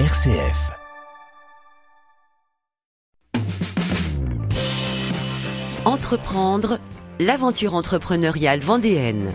RCF. 0.00 0.72
Entreprendre, 5.84 6.78
l'aventure 7.20 7.74
entrepreneuriale 7.74 8.58
vendéenne. 8.58 9.30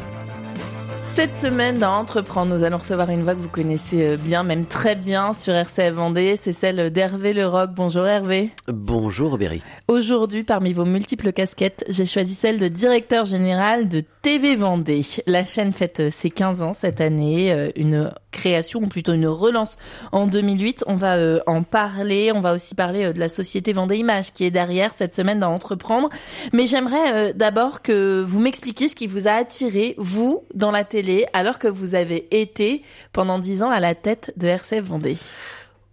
Cette 1.14 1.34
semaine 1.34 1.80
dans 1.80 1.98
Entreprendre, 1.98 2.56
nous 2.56 2.64
allons 2.64 2.78
recevoir 2.78 3.10
une 3.10 3.24
voix 3.24 3.36
que 3.36 3.40
vous 3.40 3.50
connaissez 3.50 4.04
euh, 4.04 4.18
bien, 4.18 4.44
même 4.44 4.66
très 4.66 4.95
bien 4.95 5.34
sur 5.34 5.54
RCF 5.54 5.93
Vendée. 5.93 6.36
C'est 6.36 6.54
celle 6.54 6.91
d'Hervé 6.91 7.34
Leroc. 7.34 7.71
Bonjour 7.73 8.05
Hervé. 8.05 8.52
Bonjour 8.68 9.38
Berry. 9.38 9.62
Aujourd'hui, 9.88 10.44
parmi 10.44 10.71
vos 10.71 10.86
multiples 10.86 11.34
casquettes, 11.34 11.84
j'ai 11.89 12.05
choisi 12.05 12.36
celle 12.36 12.60
de 12.60 12.68
directeur 12.68 13.26
général 13.26 13.88
de 13.88 14.02
TV 14.21 14.55
Vendée. 14.55 15.01
La 15.27 15.43
chaîne 15.45 15.71
fête 15.71 15.99
euh, 15.99 16.11
ses 16.11 16.29
15 16.29 16.61
ans 16.61 16.73
cette 16.73 17.01
année, 17.01 17.51
euh, 17.51 17.69
une 17.75 18.11
création 18.31 18.81
ou 18.81 18.88
plutôt 18.88 19.13
une 19.13 19.27
relance 19.27 19.77
en 20.11 20.27
2008. 20.27 20.83
On 20.87 20.96
va 20.96 21.18
en 21.47 21.64
parler. 21.64 22.32
On 22.33 22.41
va 22.41 22.54
aussi 22.54 22.75
parler 22.75 23.13
de 23.13 23.19
la 23.19 23.29
société 23.29 23.74
Vendée 23.74 23.97
Image 23.97 24.33
qui 24.33 24.46
est 24.46 24.51
derrière 24.51 24.93
cette 24.93 25.15
semaine 25.15 25.39
dans 25.39 25.54
Entreprendre. 25.54 26.10
Mais 26.54 26.68
j'aimerais 26.68 27.33
d'abord 27.33 27.82
que 27.82 28.24
vous 28.25 28.39
m'expliquiez 28.39 28.87
ce 28.87 28.96
qui 28.96 29.07
vous 29.07 29.27
a 29.27 29.32
attiré, 29.32 29.96
vous, 29.97 30.43
dans 30.54 30.71
la 30.71 30.83
télé 30.83 31.25
alors 31.33 31.60
que 31.60 31.68
vous 31.68 31.96
avez 31.96 32.27
été 32.31 32.83
pendant 33.13 33.39
dix 33.39 33.63
ans 33.63 33.69
à 33.69 33.80
la 33.80 33.95
tête 33.95 34.33
de 34.38 34.47
RCF 34.47 34.83
Vendée 34.83 35.17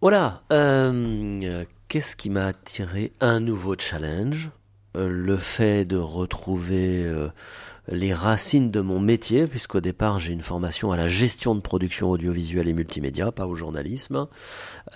Voilà, 0.00 0.42
euh, 0.52 1.64
qu'est-ce 1.88 2.16
qui 2.16 2.30
m'a 2.30 2.46
attiré? 2.46 3.12
Un 3.20 3.40
nouveau 3.40 3.74
challenge, 3.78 4.50
euh, 4.96 5.08
le 5.08 5.36
fait 5.36 5.84
de 5.84 5.96
retrouver 5.96 7.04
euh, 7.04 7.28
les 7.88 8.12
racines 8.14 8.70
de 8.70 8.80
mon 8.80 8.98
métier, 8.98 9.46
puisqu'au 9.46 9.80
départ 9.80 10.18
j'ai 10.18 10.32
une 10.32 10.42
formation 10.42 10.92
à 10.92 10.96
la 10.96 11.08
gestion 11.08 11.54
de 11.54 11.60
production 11.60 12.10
audiovisuelle 12.10 12.68
et 12.68 12.72
multimédia, 12.72 13.30
pas 13.32 13.46
au 13.46 13.54
journalisme, 13.54 14.26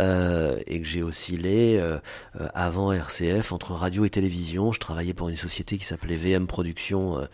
euh, 0.01 0.59
et 0.66 0.80
que 0.80 0.87
j'ai 0.87 1.03
oscillé 1.03 1.79
euh, 1.79 1.99
euh, 2.41 2.49
avant 2.55 2.93
RCF 2.93 3.52
entre 3.52 3.73
radio 3.73 4.05
et 4.05 4.11
télévision. 4.11 4.73
Je 4.73 4.80
travaillais 4.80 5.15
pour 5.15 5.29
une 5.29 5.37
société 5.37 5.79
qui 5.79 5.85
s'appelait 5.85 6.16
VM 6.16 6.46
Productions, 6.46 7.29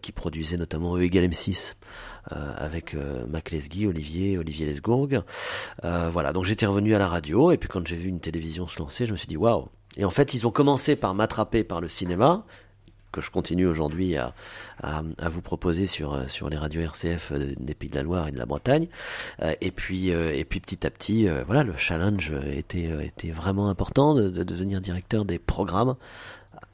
qui 0.00 0.12
produisait 0.12 0.56
notamment 0.56 0.96
E 0.96 1.02
égale 1.02 1.24
M6. 1.24 1.74
avec 2.30 2.96
Mac 3.28 3.50
Lesguy, 3.50 3.86
Olivier, 3.86 4.38
Olivier 4.38 4.66
Lesgourg. 4.66 5.08
voilà, 5.82 6.32
donc 6.32 6.44
j'étais 6.44 6.66
revenu 6.66 6.94
à 6.94 6.98
la 6.98 7.08
radio, 7.08 7.52
et 7.52 7.56
puis 7.56 7.68
quand 7.68 7.86
j'ai 7.86 7.96
vu 7.96 8.08
une 8.08 8.20
télévision 8.20 8.66
se 8.66 8.78
lancer, 8.78 9.06
je 9.06 9.12
me 9.12 9.16
suis 9.16 9.28
dit 9.28 9.36
waouh. 9.36 9.68
Et 9.96 10.04
en 10.04 10.10
fait, 10.10 10.34
ils 10.34 10.46
ont 10.46 10.50
commencé 10.50 10.96
par 10.96 11.14
m'attraper 11.14 11.64
par 11.64 11.80
le 11.80 11.88
cinéma, 11.88 12.46
que 13.12 13.20
je 13.20 13.30
continue 13.30 13.66
aujourd'hui 13.66 14.16
à, 14.16 14.34
à, 14.82 15.28
vous 15.28 15.42
proposer 15.42 15.86
sur, 15.86 16.14
euh, 16.14 16.24
sur 16.26 16.48
les 16.48 16.56
radios 16.56 16.80
RCF 16.80 17.32
euh, 17.32 17.52
des 17.60 17.74
Pays 17.74 17.90
de 17.90 17.96
la 17.96 18.02
Loire 18.02 18.28
et 18.28 18.32
de 18.32 18.38
la 18.38 18.46
Bretagne. 18.46 18.88
Euh, 19.42 19.54
et 19.60 19.70
puis, 19.70 20.08
et 20.08 20.44
puis 20.44 20.60
petit 20.60 20.86
à 20.86 20.90
petit, 20.90 21.28
voilà, 21.46 21.62
le 21.62 21.76
challenge 21.76 22.32
était, 22.52 22.90
était 23.04 23.30
vraiment 23.30 23.68
important 23.68 24.14
de, 24.14 24.28
de 24.28 24.42
devenir 24.42 24.80
directeur 24.80 25.24
des 25.24 25.38
programmes 25.38 25.96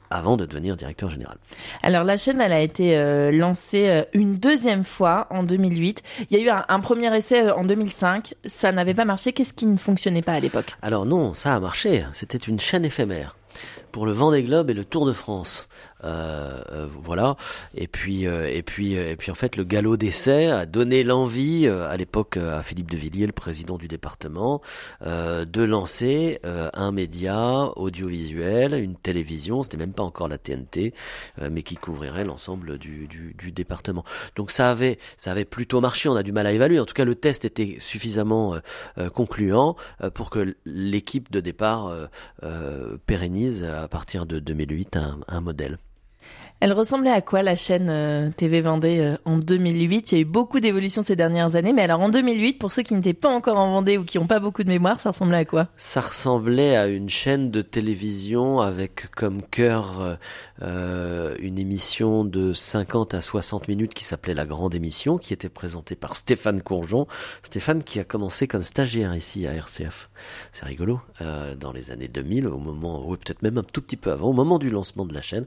avant 0.09 0.37
de 0.37 0.45
devenir 0.45 0.75
directeur 0.75 1.09
général. 1.09 1.37
Alors 1.83 2.03
la 2.03 2.17
chaîne, 2.17 2.41
elle 2.41 2.53
a 2.53 2.61
été 2.61 3.31
lancée 3.31 4.05
une 4.13 4.37
deuxième 4.37 4.83
fois 4.83 5.27
en 5.29 5.43
2008. 5.43 6.01
Il 6.29 6.37
y 6.37 6.41
a 6.41 6.43
eu 6.43 6.49
un, 6.49 6.65
un 6.67 6.79
premier 6.79 7.15
essai 7.15 7.51
en 7.51 7.63
2005. 7.63 8.33
Ça 8.45 8.71
n'avait 8.71 8.95
pas 8.95 9.05
marché. 9.05 9.33
Qu'est-ce 9.33 9.53
qui 9.53 9.65
ne 9.65 9.77
fonctionnait 9.77 10.23
pas 10.23 10.33
à 10.33 10.39
l'époque? 10.39 10.75
Alors 10.81 11.05
non, 11.05 11.33
ça 11.33 11.53
a 11.53 11.59
marché. 11.59 12.05
C'était 12.13 12.37
une 12.37 12.59
chaîne 12.59 12.85
éphémère 12.85 13.35
pour 13.91 14.05
le 14.05 14.11
Vendée 14.11 14.43
Globe 14.43 14.69
et 14.69 14.73
le 14.73 14.85
Tour 14.85 15.05
de 15.05 15.13
France. 15.13 15.68
Euh, 16.03 16.61
euh, 16.71 16.87
voilà. 16.89 17.35
Et 17.75 17.87
puis, 17.87 18.25
euh, 18.25 18.49
et 18.49 18.63
puis, 18.63 18.93
et 18.93 19.15
puis 19.15 19.31
en 19.31 19.35
fait, 19.35 19.57
le 19.57 19.63
galop 19.63 19.97
d'essai 19.97 20.47
a 20.47 20.65
donné 20.65 21.03
l'envie 21.03 21.67
à 21.67 21.95
l'époque 21.97 22.37
à 22.37 22.63
Philippe 22.63 22.91
de 22.91 22.97
Villiers, 22.97 23.27
le 23.27 23.33
président 23.33 23.77
du 23.77 23.87
département, 23.87 24.61
de 25.01 25.63
lancer 25.63 26.39
un 26.43 26.91
média 26.91 27.71
audiovisuel, 27.75 28.73
une 28.73 28.95
télévision. 28.95 29.63
C'était 29.63 29.77
même 29.77 29.93
pas 29.93 30.03
encore 30.03 30.27
la 30.27 30.37
TNT, 30.37 30.93
mais 31.49 31.63
qui 31.63 31.75
couvrirait 31.75 32.25
l'ensemble 32.25 32.77
du, 32.77 33.07
département. 33.51 34.03
Donc 34.35 34.51
ça 34.51 34.69
avait, 34.69 34.99
ça 35.17 35.31
avait 35.31 35.45
plutôt 35.45 35.81
marché. 35.81 36.09
On 36.09 36.15
a 36.15 36.23
du 36.23 36.31
mal 36.31 36.45
à 36.47 36.51
évaluer. 36.51 36.79
En 36.79 36.85
tout 36.85 36.93
cas, 36.93 37.05
le 37.05 37.15
test 37.15 37.45
était 37.45 37.77
suffisamment 37.79 38.55
concluant 39.13 39.75
pour 40.13 40.29
que 40.29 40.55
l'équipe 40.65 41.31
de 41.31 41.39
départ 41.39 41.91
pérennise 43.05 43.63
à 43.63 43.87
partir 43.87 44.25
de 44.25 44.39
2008 44.39 44.97
un, 44.97 45.19
un 45.27 45.41
modèle. 45.41 45.68
Elle 46.61 46.73
ressemblait 46.73 47.11
à 47.11 47.21
quoi 47.21 47.41
la 47.41 47.55
chaîne 47.55 47.89
euh, 47.89 48.31
TV 48.35 48.59
Vendée 48.59 48.99
euh, 48.99 49.15
en 49.23 49.37
2008 49.37 50.11
Il 50.11 50.15
y 50.15 50.17
a 50.17 50.21
eu 50.23 50.25
beaucoup 50.25 50.59
d'évolutions 50.59 51.01
ces 51.01 51.15
dernières 51.15 51.55
années, 51.55 51.71
mais 51.71 51.83
alors 51.83 52.01
en 52.01 52.09
2008, 52.09 52.59
pour 52.59 52.73
ceux 52.73 52.81
qui 52.81 52.93
n'étaient 52.93 53.13
pas 53.13 53.29
encore 53.29 53.57
en 53.57 53.71
Vendée 53.71 53.97
ou 53.97 54.03
qui 54.03 54.19
n'ont 54.19 54.27
pas 54.27 54.41
beaucoup 54.41 54.63
de 54.63 54.67
mémoire, 54.67 54.99
ça 54.99 55.11
ressemblait 55.11 55.37
à 55.37 55.45
quoi? 55.45 55.69
Ça 55.77 56.01
ressemblait 56.01 56.75
à 56.75 56.87
une 56.87 57.07
chaîne 57.07 57.49
de 57.49 57.61
télévision 57.61 58.59
avec 58.59 59.09
comme 59.11 59.41
cœur 59.41 60.17
euh, 60.61 61.35
une 61.39 61.59
émission 61.59 62.25
de 62.25 62.51
50 62.51 63.13
à 63.13 63.21
60 63.21 63.69
minutes 63.69 63.93
qui 63.93 64.03
s'appelait 64.03 64.33
La 64.33 64.45
Grande 64.45 64.75
Émission, 64.75 65.17
qui 65.17 65.31
était 65.31 65.47
présentée 65.47 65.95
par 65.95 66.13
Stéphane 66.13 66.61
Courgeon. 66.61 67.07
Stéphane 67.41 67.83
qui 67.83 68.01
a 68.01 68.03
commencé 68.03 68.49
comme 68.49 68.63
stagiaire 68.63 69.15
ici 69.15 69.47
à 69.47 69.53
RCF. 69.53 70.09
C'est 70.51 70.65
rigolo. 70.65 70.99
dans 71.57 71.71
les 71.71 71.91
années 71.91 72.09
2000, 72.09 72.47
au 72.47 72.57
moment, 72.57 73.07
oui 73.07 73.17
peut-être 73.17 73.43
même 73.43 73.57
un 73.57 73.63
tout 73.63 73.81
petit 73.81 73.95
peu 73.95 74.11
avant, 74.11 74.29
au 74.29 74.33
moment 74.33 74.59
du 74.59 74.69
lancement 74.69 75.05
de 75.05 75.13
la 75.13 75.21
chaîne, 75.21 75.45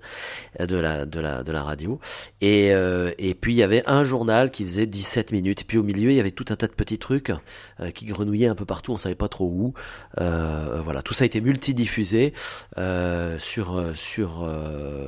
de 0.59 0.77
la 0.77 1.02
de 1.07 1.21
la, 1.21 1.43
de 1.43 1.53
la 1.53 1.63
radio. 1.63 2.01
Et, 2.41 2.73
euh, 2.73 3.13
et 3.19 3.35
puis 3.35 3.53
il 3.53 3.57
y 3.57 3.63
avait 3.63 3.83
un 3.87 4.05
journal 4.05 4.51
qui 4.51 4.65
faisait 4.65 4.87
17 4.87 5.33
minutes. 5.33 5.63
Et 5.63 5.65
puis 5.65 5.79
au 5.79 5.83
milieu, 5.83 6.11
il 6.11 6.17
y 6.17 6.21
avait 6.21 6.31
tout 6.31 6.47
un 6.51 6.57
tas 6.57 6.67
de 6.67 6.73
petits 6.73 6.99
trucs 6.99 7.33
euh, 7.81 7.91
qui 7.91 8.07
grenouillaient 8.07 8.49
un 8.49 8.55
peu 8.55 8.65
partout, 8.65 8.93
on 8.93 8.97
savait 8.97 9.15
pas 9.15 9.29
trop 9.29 9.47
où. 9.47 9.75
Euh, 10.21 10.81
voilà, 10.85 11.03
tout 11.03 11.15
ça 11.15 11.25
a 11.25 11.27
été 11.27 11.41
multidiffusé 11.41 12.33
sur, 13.39 13.83
sur, 13.95 14.51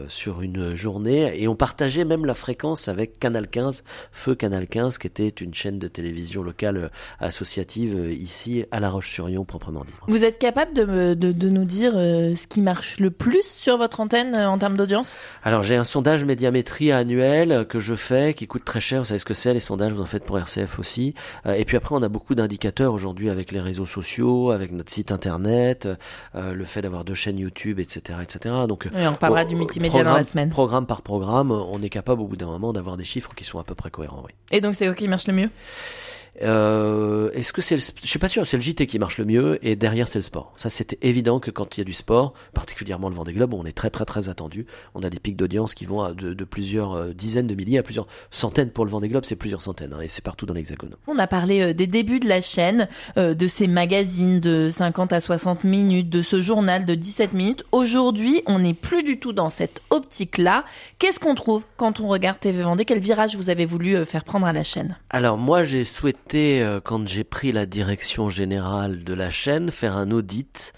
sur 0.09 0.43
une 0.43 0.75
journée. 0.75 1.41
Et 1.41 1.49
on 1.49 1.57
partageait 1.57 2.05
même 2.05 2.25
la 2.25 2.35
fréquence 2.35 2.89
avec 2.89 3.19
Canal 3.19 3.49
15, 3.49 3.83
Feu 4.13 4.35
Canal 4.35 4.67
15, 4.67 4.99
qui 4.99 5.07
était 5.07 5.29
une 5.29 5.55
chaîne 5.55 5.79
de 5.79 5.89
télévision 5.89 6.43
locale 6.43 6.91
associative 7.21 8.13
ici 8.13 8.65
à 8.71 8.81
La 8.81 8.91
Roche-sur-Yon 8.91 9.45
proprement 9.45 9.85
dit. 9.85 9.93
Vous 10.09 10.25
êtes 10.25 10.39
capable 10.39 10.75
de, 10.75 11.15
de, 11.15 11.33
de 11.33 11.49
nous 11.49 11.65
dire 11.65 11.93
ce 11.93 12.47
qui 12.47 12.61
marche 12.61 12.99
le 13.01 13.11
plus 13.11 13.45
sur 13.45 13.79
votre 13.79 14.01
antenne 14.01 14.35
en 14.35 14.59
termes 14.59 14.77
d'audience? 14.77 15.17
Alors 15.43 15.63
j'ai 15.63 15.77
un 15.77 15.84
un 15.85 15.87
sondage 15.87 16.25
médiamétrie 16.25 16.93
annuel 16.93 17.67
que 17.69 17.79
je 17.79 17.95
fais, 17.95 18.33
qui 18.33 18.47
coûte 18.47 18.65
très 18.65 18.81
cher. 18.81 19.01
Vous 19.01 19.05
savez 19.05 19.19
ce 19.19 19.27
que 19.27 19.35
c'est, 19.35 19.53
les 19.53 19.61
sondages, 19.61 19.93
vous 19.93 20.01
en 20.01 20.07
faites 20.07 20.25
pour 20.25 20.39
RCF 20.39 20.79
aussi. 20.79 21.15
Euh, 21.45 21.53
et 21.53 21.67
puis 21.67 21.77
après, 21.77 21.95
on 21.95 22.03
a 22.03 22.09
beaucoup 22.09 22.35
d'indicateurs 22.35 22.95
aujourd'hui 22.95 23.29
avec 23.29 23.53
les 23.53 23.61
réseaux 23.61 23.85
sociaux, 23.85 24.51
avec 24.51 24.73
notre 24.73 24.91
site 24.91 25.13
internet, 25.13 25.87
euh, 26.35 26.55
le 26.55 26.65
fait 26.65 26.81
d'avoir 26.81 27.05
deux 27.05 27.13
chaînes 27.13 27.39
YouTube, 27.39 27.81
etc., 27.81 28.21
etc. 28.23 28.55
Donc, 28.67 28.89
on 28.95 29.11
reparlera 29.11 29.45
du 29.45 29.57
multimédia 29.57 30.03
dans 30.03 30.17
la 30.17 30.25
semaine. 30.25 30.49
Programme 30.49 30.87
par 30.87 31.03
programme, 31.03 31.51
on 31.51 31.83
est 31.83 31.91
capable 31.91 32.23
au 32.23 32.29
bout 32.29 32.39
d'un 32.39 32.47
moment 32.47 32.73
d'avoir 32.73 32.97
des 32.97 33.05
chiffres 33.05 33.35
qui 33.37 33.45
sont 33.45 33.59
à 33.59 33.65
peu 33.65 33.75
près 33.75 33.91
cohérents. 33.91 34.23
Oui. 34.25 34.33
Et 34.53 34.63
donc, 34.63 34.75
c'est 34.75 34.93
qui 34.97 35.07
marche 35.07 35.27
le 35.27 35.35
mieux? 35.35 35.51
Euh, 36.43 37.31
Est-ce 37.33 37.53
que 37.53 37.63
c'est, 37.63 37.77
le, 37.77 37.83
je 38.03 38.09
suis 38.09 38.19
pas 38.19 38.29
sûr, 38.29 38.47
c'est 38.47 38.57
le 38.57 38.63
JT 38.63 38.87
qui 38.87 38.99
marche 38.99 39.19
le 39.19 39.25
mieux 39.25 39.59
et 39.67 39.77
derrière 39.77 40.09
c'est 40.09 40.19
le 40.19 40.23
sport. 40.23 40.53
Ça 40.57 40.71
c'était 40.71 40.99
évident 41.03 41.41
que 41.41 41.51
quand 41.51 41.77
il 41.77 41.81
y 41.81 41.83
a 41.83 41.85
du 41.85 41.93
sport, 41.93 42.35
particulièrement 42.53 43.09
le 43.09 43.15
Vendée 43.15 43.33
Globe, 43.33 43.55
on 43.55 43.65
est 43.65 43.73
très 43.73 43.91
très 43.91 44.05
très 44.05 44.29
attendu. 44.29 44.67
On 44.95 45.03
a 45.03 45.11
des 45.11 45.19
pics 45.19 45.37
d'audience 45.37 45.75
qui 45.75 45.85
vont 45.85 46.03
à 46.03 46.13
de, 46.13 46.35
de, 46.35 46.45
plusieurs 46.45 46.95
euh, 46.95 47.13
dizaines 47.13 47.47
de 47.47 47.55
milliers 47.55 47.79
à 47.79 47.83
plusieurs 47.83 48.07
centaines 48.31 48.71
pour 48.71 48.85
le 48.85 48.91
Vendée 48.91 49.09
Globe, 49.09 49.25
c'est 49.25 49.37
plusieurs 49.37 49.63
centaines 49.63 49.93
hein, 49.93 50.01
et 50.01 50.09
c'est 50.09 50.25
partout 50.25 50.47
dans 50.47 50.55
l'Hexagone. 50.55 50.97
On 51.07 51.19
a 51.19 51.27
parlé 51.27 51.61
euh, 51.61 51.75
des 51.75 51.87
débuts 51.87 52.21
de 52.21 52.29
la 52.29 52.41
chaîne, 52.41 52.89
euh, 53.17 53.35
de 53.35 53.47
ces 53.47 53.67
magazines 53.67 54.41
de 54.41 54.69
50 54.71 55.13
à 55.13 55.21
60 55.21 55.65
minutes, 55.65 56.09
de 56.09 56.23
ce 56.23 56.41
journal 56.41 56.85
de 56.85 56.95
17 56.95 57.33
minutes. 57.33 57.65
Aujourd'hui, 57.73 58.43
on 58.47 58.59
n'est 58.59 58.75
plus 58.75 59.03
du 59.03 59.19
tout 59.19 59.33
dans 59.33 59.51
cette 59.51 59.83
optique-là. 59.91 60.65
Qu'est-ce 60.99 61.21
qu'on 61.21 61.35
trouve 61.35 61.65
quand 61.77 62.01
on 62.01 62.09
regarde 62.09 62.41
TV 62.41 62.63
Vendée? 62.63 62.85
Quel 62.85 63.01
virage 63.01 63.37
vous 63.37 63.51
avez 63.51 63.67
voulu 63.67 64.05
faire 64.05 64.25
prendre 64.25 64.47
à 64.47 64.53
la 64.53 64.63
chaîne? 64.63 64.97
Alors 65.11 65.39
moi 65.39 65.65
j'ai 65.65 65.85
souhaité 65.85 66.24
quand 66.31 67.07
j'ai 67.07 67.25
pris 67.25 67.53
la 67.53 67.67
direction 67.67 68.31
générale 68.31 69.05
de 69.05 69.15
la 69.15 69.31
chaîne, 69.31 69.71
faire 69.71 69.97
un 69.97 70.11
audit 70.11 70.73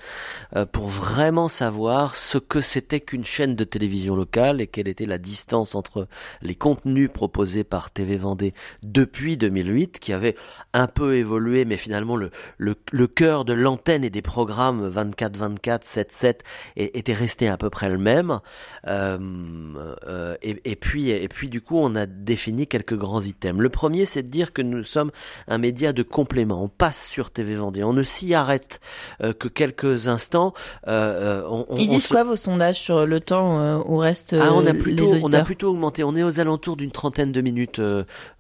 euh, 0.54 0.66
pour 0.66 0.87
vraiment 0.87 1.48
savoir 1.48 2.14
ce 2.14 2.38
que 2.38 2.60
c'était 2.60 3.00
qu'une 3.00 3.25
chaîne 3.25 3.54
de 3.54 3.64
télévision 3.64 4.14
locale 4.14 4.60
et 4.60 4.66
quelle 4.66 4.88
était 4.88 5.06
la 5.06 5.19
distance 5.19 5.75
entre 5.75 6.08
les 6.43 6.54
contenus 6.54 7.10
proposés 7.12 7.64
par 7.64 7.90
TV 7.90 8.16
Vendée 8.16 8.54
depuis 8.82 9.37
2008, 9.37 9.98
qui 9.98 10.12
avait 10.12 10.37
un 10.72 10.87
peu 10.87 11.16
évolué, 11.16 11.64
mais 11.64 11.76
finalement 11.76 12.16
le, 12.16 13.06
cœur 13.06 13.44
de 13.44 13.52
l'antenne 13.52 14.04
et 14.04 14.10
des 14.10 14.22
programmes 14.22 14.90
24-24, 14.90 15.82
7-7 15.82 16.38
était 16.76 17.14
resté 17.14 17.49
à 17.49 17.56
peu 17.56 17.70
près 17.70 17.88
le 17.88 17.99
même. 17.99 18.40
Euh, 18.87 20.37
et, 20.42 20.76
puis, 20.76 21.10
et 21.10 21.28
puis 21.28 21.49
du 21.49 21.60
coup, 21.60 21.78
on 21.78 21.94
a 21.94 22.06
défini 22.06 22.66
quelques 22.66 22.96
grands 22.96 23.22
items. 23.22 23.60
Le 23.60 23.69
premier, 23.69 24.04
c'est 24.04 24.22
de 24.22 24.28
dire 24.28 24.52
que 24.52 24.62
nous 24.62 24.84
sommes 24.84 25.10
un 25.49 25.59
média 25.59 25.93
de 25.93 26.03
complément. 26.03 26.62
On 26.62 26.69
passe 26.69 27.09
sur 27.09 27.31
TV 27.31 27.55
Vendée, 27.55 27.85
on 27.85 27.93
ne 27.93 28.03
s'y 28.03 28.35
arrête 28.35 28.81
que 29.21 29.49
quelques 29.49 30.09
instants. 30.09 30.53
On, 30.87 31.67
Ils 31.79 31.88
disent 31.88 32.06
quoi 32.06 32.25
vos 32.25 32.37
sondages 32.37 32.81
sur 32.81 33.06
le 33.06 33.21
temps 33.21 33.83
où 33.87 33.97
reste 33.97 34.35
ah, 34.38 34.53
on 34.53 34.67
a 34.67 34.75
plutôt, 34.75 35.06
On 35.23 35.33
a 35.33 35.43
plutôt 35.43 35.71
augmenté. 35.71 36.05
On 36.05 36.15
est 36.15 36.23
aux 36.23 36.41
alentours 36.41 36.77
d'une 36.77 36.91
trentaine 36.91 37.33
de 37.33 37.41
minutes 37.41 37.81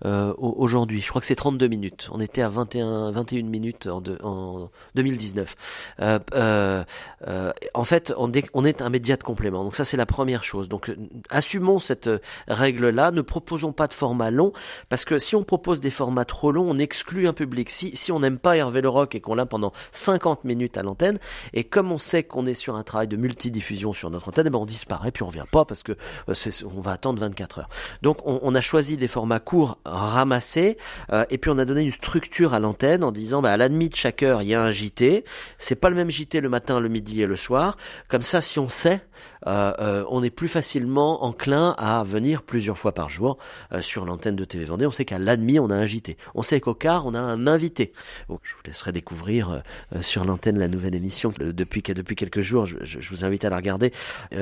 aujourd'hui. 0.02 1.00
Je 1.00 1.08
crois 1.08 1.20
que 1.20 1.26
c'est 1.26 1.34
32 1.34 1.68
minutes. 1.68 2.08
On 2.12 2.20
était 2.20 2.42
à 2.42 2.48
21, 2.48 3.10
21 3.10 3.42
minutes 3.44 3.86
en, 3.86 4.02
en 4.22 4.70
2019. 4.94 5.54
en 6.00 7.84
fait, 7.84 8.12
on, 8.16 8.32
on 8.54 8.64
est 8.64 8.82
un 8.82 8.90
média 8.90 9.16
de 9.16 9.22
complément. 9.22 9.64
Donc 9.64 9.76
ça, 9.76 9.84
c'est 9.84 9.96
la 9.96 10.06
première 10.06 10.44
chose. 10.44 10.68
Donc 10.68 10.94
assumons 11.30 11.78
cette 11.78 12.10
règle-là. 12.48 13.10
Ne 13.10 13.20
proposons 13.22 13.72
pas 13.72 13.86
de 13.86 13.94
format 13.94 14.30
long 14.30 14.52
parce 14.88 15.04
que 15.04 15.18
si 15.18 15.36
on 15.36 15.42
propose 15.42 15.80
des 15.80 15.90
formats 15.90 16.24
trop 16.24 16.52
longs, 16.52 16.68
on 16.68 16.78
exclut 16.86 17.26
un 17.26 17.32
public. 17.32 17.68
Si, 17.68 17.96
si 17.96 18.12
on 18.12 18.20
n'aime 18.20 18.38
pas 18.38 18.56
Hervé 18.56 18.80
Le 18.80 18.88
Rock 18.88 19.16
et 19.16 19.20
qu'on 19.20 19.34
l'a 19.34 19.44
pendant 19.44 19.72
50 19.90 20.44
minutes 20.44 20.78
à 20.78 20.84
l'antenne, 20.84 21.18
et 21.52 21.64
comme 21.64 21.90
on 21.90 21.98
sait 21.98 22.22
qu'on 22.22 22.46
est 22.46 22.54
sur 22.54 22.76
un 22.76 22.84
travail 22.84 23.08
de 23.08 23.16
multidiffusion 23.16 23.92
sur 23.92 24.08
notre 24.08 24.28
antenne, 24.28 24.46
eh 24.46 24.50
ben 24.50 24.60
on 24.60 24.66
disparaît 24.66 25.10
puis 25.10 25.24
on 25.24 25.26
revient 25.26 25.44
pas 25.50 25.64
parce 25.64 25.82
que 25.82 25.92
euh, 26.28 26.34
on 26.76 26.80
va 26.80 26.92
attendre 26.92 27.18
24 27.20 27.58
heures. 27.58 27.68
Donc 28.02 28.18
on, 28.24 28.54
a 28.54 28.60
choisi 28.60 28.96
des 28.96 29.08
formats 29.08 29.40
courts 29.40 29.78
ramassés 29.84 30.78
euh, 31.12 31.24
et 31.30 31.38
puis 31.38 31.50
on 31.50 31.58
a 31.58 31.64
donné 31.64 31.82
une 31.82 31.90
structure 31.90 32.54
à 32.54 32.60
l'antenne 32.60 33.02
en 33.02 33.12
disant 33.12 33.42
bah, 33.42 33.52
à 33.52 33.56
la 33.56 33.68
de 33.68 33.94
chaque 33.94 34.22
heure 34.22 34.42
il 34.42 34.48
y 34.48 34.54
a 34.54 34.62
un 34.62 34.70
JT. 34.70 35.24
C'est 35.58 35.74
pas 35.74 35.90
le 35.90 35.96
même 35.96 36.10
JT 36.10 36.40
le 36.40 36.48
matin, 36.48 36.80
le 36.80 36.88
midi 36.88 37.22
et 37.22 37.26
le 37.26 37.36
soir. 37.36 37.76
Comme 38.08 38.22
ça, 38.22 38.40
si 38.40 38.58
on 38.58 38.68
sait 38.68 39.02
euh, 39.46 39.72
euh, 39.80 40.04
on 40.08 40.22
est 40.22 40.30
plus 40.30 40.48
facilement 40.48 41.24
enclin 41.24 41.74
à 41.78 42.02
venir 42.04 42.42
plusieurs 42.42 42.78
fois 42.78 42.92
par 42.92 43.10
jour 43.10 43.38
euh, 43.72 43.80
sur 43.80 44.04
l'antenne 44.04 44.36
de 44.36 44.44
TV 44.44 44.64
Vendée. 44.64 44.86
On 44.86 44.90
sait 44.90 45.04
qu'à 45.04 45.18
l'admi, 45.18 45.58
on 45.58 45.70
a 45.70 45.74
un 45.74 45.86
JT. 45.86 46.16
On 46.34 46.42
sait 46.42 46.60
qu'au 46.60 46.74
quart, 46.74 47.06
on 47.06 47.14
a 47.14 47.20
un 47.20 47.46
invité. 47.46 47.92
je 48.28 48.34
vous 48.34 48.62
laisserai 48.64 48.92
découvrir 48.92 49.62
sur 50.00 50.24
l'antenne 50.24 50.58
la 50.58 50.68
nouvelle 50.68 50.94
émission 50.94 51.32
depuis, 51.38 51.82
depuis 51.82 52.16
quelques 52.16 52.40
jours. 52.40 52.66
Je, 52.66 52.98
vous 53.08 53.24
invite 53.24 53.44
à 53.44 53.50
la 53.50 53.56
regarder. 53.56 53.92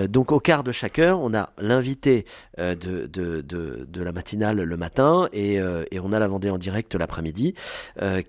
donc 0.08 0.32
au 0.32 0.40
quart 0.40 0.64
de 0.64 0.72
chaque 0.72 0.98
heure, 0.98 1.20
on 1.20 1.34
a 1.34 1.50
l'invité 1.58 2.24
de, 2.58 2.74
de, 2.74 3.42
de, 3.42 4.02
la 4.02 4.12
matinale 4.12 4.62
le 4.62 4.76
matin 4.76 5.28
et, 5.32 5.54
et 5.54 6.00
on 6.00 6.12
a 6.12 6.18
la 6.18 6.28
Vendée 6.28 6.50
en 6.50 6.58
direct 6.58 6.94
l'après-midi 6.94 7.54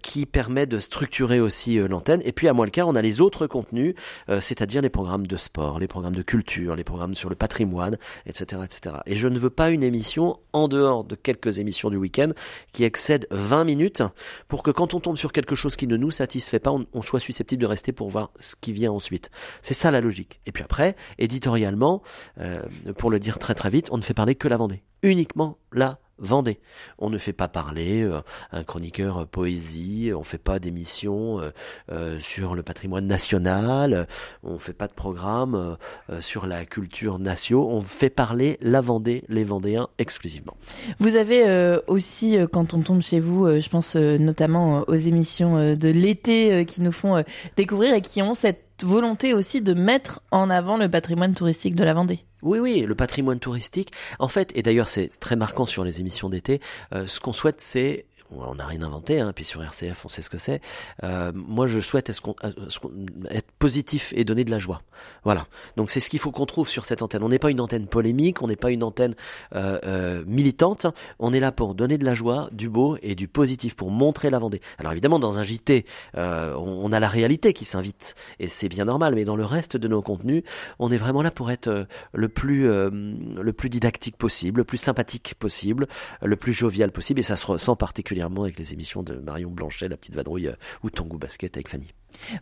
qui 0.01 0.25
permet 0.25 0.65
de 0.65 0.77
structurer 0.77 1.39
aussi 1.39 1.77
l'antenne. 1.77 2.21
Et 2.25 2.31
puis 2.31 2.47
à 2.47 2.53
moi 2.53 2.65
le 2.65 2.71
quart, 2.71 2.87
on 2.87 2.95
a 2.95 3.01
les 3.01 3.21
autres 3.21 3.47
contenus, 3.47 3.95
c'est-à-dire 4.27 4.81
les 4.81 4.89
programmes 4.89 5.27
de 5.27 5.37
sport, 5.37 5.79
les 5.79 5.87
programmes 5.87 6.15
de 6.15 6.23
culture 6.23 6.54
les 6.57 6.83
programmes 6.83 7.15
sur 7.15 7.29
le 7.29 7.35
patrimoine, 7.35 7.97
etc., 8.25 8.61
etc. 8.63 8.97
Et 9.05 9.15
je 9.15 9.27
ne 9.27 9.37
veux 9.39 9.49
pas 9.49 9.69
une 9.69 9.83
émission 9.83 10.39
en 10.53 10.67
dehors 10.67 11.03
de 11.03 11.15
quelques 11.15 11.59
émissions 11.59 11.89
du 11.89 11.97
week-end 11.97 12.29
qui 12.71 12.83
excède 12.83 13.27
20 13.31 13.63
minutes 13.65 14.03
pour 14.47 14.63
que 14.63 14.71
quand 14.71 14.93
on 14.93 14.99
tombe 14.99 15.17
sur 15.17 15.31
quelque 15.31 15.55
chose 15.55 15.75
qui 15.75 15.87
ne 15.87 15.97
nous 15.97 16.11
satisfait 16.11 16.59
pas, 16.59 16.71
on, 16.71 17.01
soit 17.01 17.19
susceptible 17.19 17.61
de 17.61 17.67
rester 17.67 17.91
pour 17.91 18.09
voir 18.09 18.31
ce 18.39 18.55
qui 18.59 18.73
vient 18.73 18.91
ensuite. 18.91 19.29
C'est 19.61 19.73
ça 19.73 19.91
la 19.91 20.01
logique. 20.01 20.39
Et 20.45 20.51
puis 20.51 20.63
après, 20.63 20.95
éditorialement, 21.19 22.01
euh, 22.39 22.63
pour 22.97 23.11
le 23.11 23.19
dire 23.19 23.39
très 23.39 23.53
très 23.53 23.69
vite, 23.69 23.89
on 23.91 23.97
ne 23.97 24.03
fait 24.03 24.13
parler 24.13 24.35
que 24.35 24.47
la 24.47 24.57
Vendée. 24.57 24.83
Uniquement 25.03 25.57
la 25.71 25.99
Vendée. 26.17 26.59
On 26.97 27.09
ne 27.09 27.17
fait 27.17 27.33
pas 27.33 27.49
parler 27.49 28.03
euh, 28.03 28.21
un 28.53 28.63
chroniqueur 28.63 29.17
euh, 29.17 29.25
poésie, 29.25 30.11
on 30.15 30.23
fait 30.23 30.37
pas 30.37 30.59
d'émissions 30.59 31.41
euh, 31.91 32.19
sur 32.21 32.55
le 32.55 32.63
patrimoine 32.63 33.05
national, 33.05 34.07
on 34.43 34.57
fait 34.57 34.73
pas 34.73 34.87
de 34.87 34.93
programme 34.93 35.77
sur 36.19 36.47
la 36.47 36.65
culture 36.65 37.19
nationale, 37.19 37.65
on 37.67 37.81
fait 37.81 38.09
parler 38.09 38.57
la 38.61 38.81
Vendée, 38.81 39.23
les 39.27 39.43
Vendéens 39.43 39.89
exclusivement. 39.97 40.55
Vous 40.99 41.15
avez 41.15 41.79
aussi, 41.87 42.37
quand 42.51 42.73
on 42.73 42.79
tombe 42.79 43.01
chez 43.01 43.19
vous, 43.19 43.47
je 43.59 43.69
pense 43.69 43.95
notamment 43.95 44.83
aux 44.87 44.95
émissions 44.95 45.75
de 45.75 45.89
l'été 45.89 46.65
qui 46.65 46.81
nous 46.81 46.91
font 46.91 47.23
découvrir 47.55 47.93
et 47.93 48.01
qui 48.01 48.21
ont 48.21 48.35
cette 48.35 48.64
volonté 48.83 49.33
aussi 49.33 49.61
de 49.61 49.73
mettre 49.73 50.21
en 50.31 50.49
avant 50.49 50.77
le 50.77 50.89
patrimoine 50.89 51.33
touristique 51.33 51.75
de 51.75 51.83
la 51.83 51.93
Vendée. 51.93 52.19
Oui, 52.41 52.59
oui, 52.59 52.81
le 52.81 52.95
patrimoine 52.95 53.39
touristique. 53.39 53.91
En 54.19 54.27
fait, 54.27 54.51
et 54.55 54.61
d'ailleurs 54.61 54.87
c'est 54.87 55.07
très 55.19 55.35
marquant 55.35 55.65
sur 55.65 55.83
les 55.83 55.99
émissions 55.99 56.29
d'été, 56.29 56.61
euh, 56.93 57.07
ce 57.07 57.19
qu'on 57.19 57.33
souhaite 57.33 57.61
c'est 57.61 58.05
on 58.31 58.55
n'a 58.55 58.65
rien 58.65 58.81
inventé, 58.81 59.19
hein, 59.19 59.31
puis 59.33 59.45
sur 59.45 59.61
RCF 59.61 60.05
on 60.05 60.07
sait 60.07 60.21
ce 60.21 60.29
que 60.29 60.37
c'est. 60.37 60.61
Euh, 61.03 61.31
moi 61.35 61.67
je 61.67 61.79
souhaite 61.79 62.09
euh, 62.09 62.49
être 63.29 63.51
positif 63.59 64.13
et 64.15 64.23
donner 64.23 64.43
de 64.43 64.51
la 64.51 64.59
joie. 64.59 64.81
Voilà. 65.23 65.45
Donc 65.77 65.89
c'est 65.91 65.99
ce 65.99 66.09
qu'il 66.09 66.19
faut 66.19 66.31
qu'on 66.31 66.45
trouve 66.45 66.67
sur 66.67 66.85
cette 66.85 67.01
antenne. 67.01 67.23
On 67.23 67.29
n'est 67.29 67.39
pas 67.39 67.51
une 67.51 67.61
antenne 67.61 67.87
polémique, 67.87 68.41
on 68.41 68.47
n'est 68.47 68.55
pas 68.55 68.71
une 68.71 68.83
antenne 68.83 69.13
euh, 69.53 70.23
militante. 70.25 70.87
On 71.19 71.33
est 71.33 71.39
là 71.39 71.51
pour 71.51 71.75
donner 71.75 71.97
de 71.97 72.05
la 72.05 72.15
joie, 72.15 72.49
du 72.51 72.69
beau 72.69 72.97
et 73.01 73.15
du 73.15 73.27
positif 73.27 73.75
pour 73.75 73.91
montrer 73.91 74.29
la 74.29 74.39
Vendée. 74.39 74.61
Alors 74.79 74.91
évidemment 74.91 75.19
dans 75.19 75.39
un 75.39 75.43
JT, 75.43 75.85
on, 76.15 76.91
a 76.91 76.99
la 76.99 77.07
réalité 77.07 77.53
qui 77.53 77.65
s'invite 77.65 78.15
et 78.39 78.47
c'est 78.47 78.69
bien 78.69 78.85
normal. 78.85 79.15
Mais 79.15 79.25
dans 79.25 79.35
le 79.35 79.45
reste 79.45 79.77
de 79.77 79.87
nos 79.87 80.01
contenus, 80.01 80.43
on 80.79 80.91
est 80.91 80.97
vraiment 80.97 81.21
là 81.21 81.31
pour 81.31 81.51
être 81.51 81.87
le 82.13 82.29
plus 82.29 82.65
le 82.65 83.53
plus 83.53 83.69
didactique 83.69 84.17
possible, 84.17 84.61
le 84.61 84.63
plus 84.63 84.77
sympathique 84.77 85.35
possible, 85.37 85.87
le 86.21 86.35
plus 86.35 86.53
jovial 86.53 86.91
possible 86.91 87.19
et 87.19 87.23
ça 87.23 87.35
se 87.35 87.47
ressent 87.47 87.75
particulièrement 87.75 88.14
avec 88.21 88.57
les 88.57 88.73
émissions 88.73 89.03
de 89.03 89.15
Marion 89.15 89.51
Blanchet, 89.51 89.87
La 89.87 89.97
Petite 89.97 90.15
Vadrouille 90.15 90.47
euh, 90.47 90.55
ou 90.83 90.89
Tango 90.89 91.17
Basket 91.17 91.55
avec 91.57 91.69
Fanny. 91.69 91.93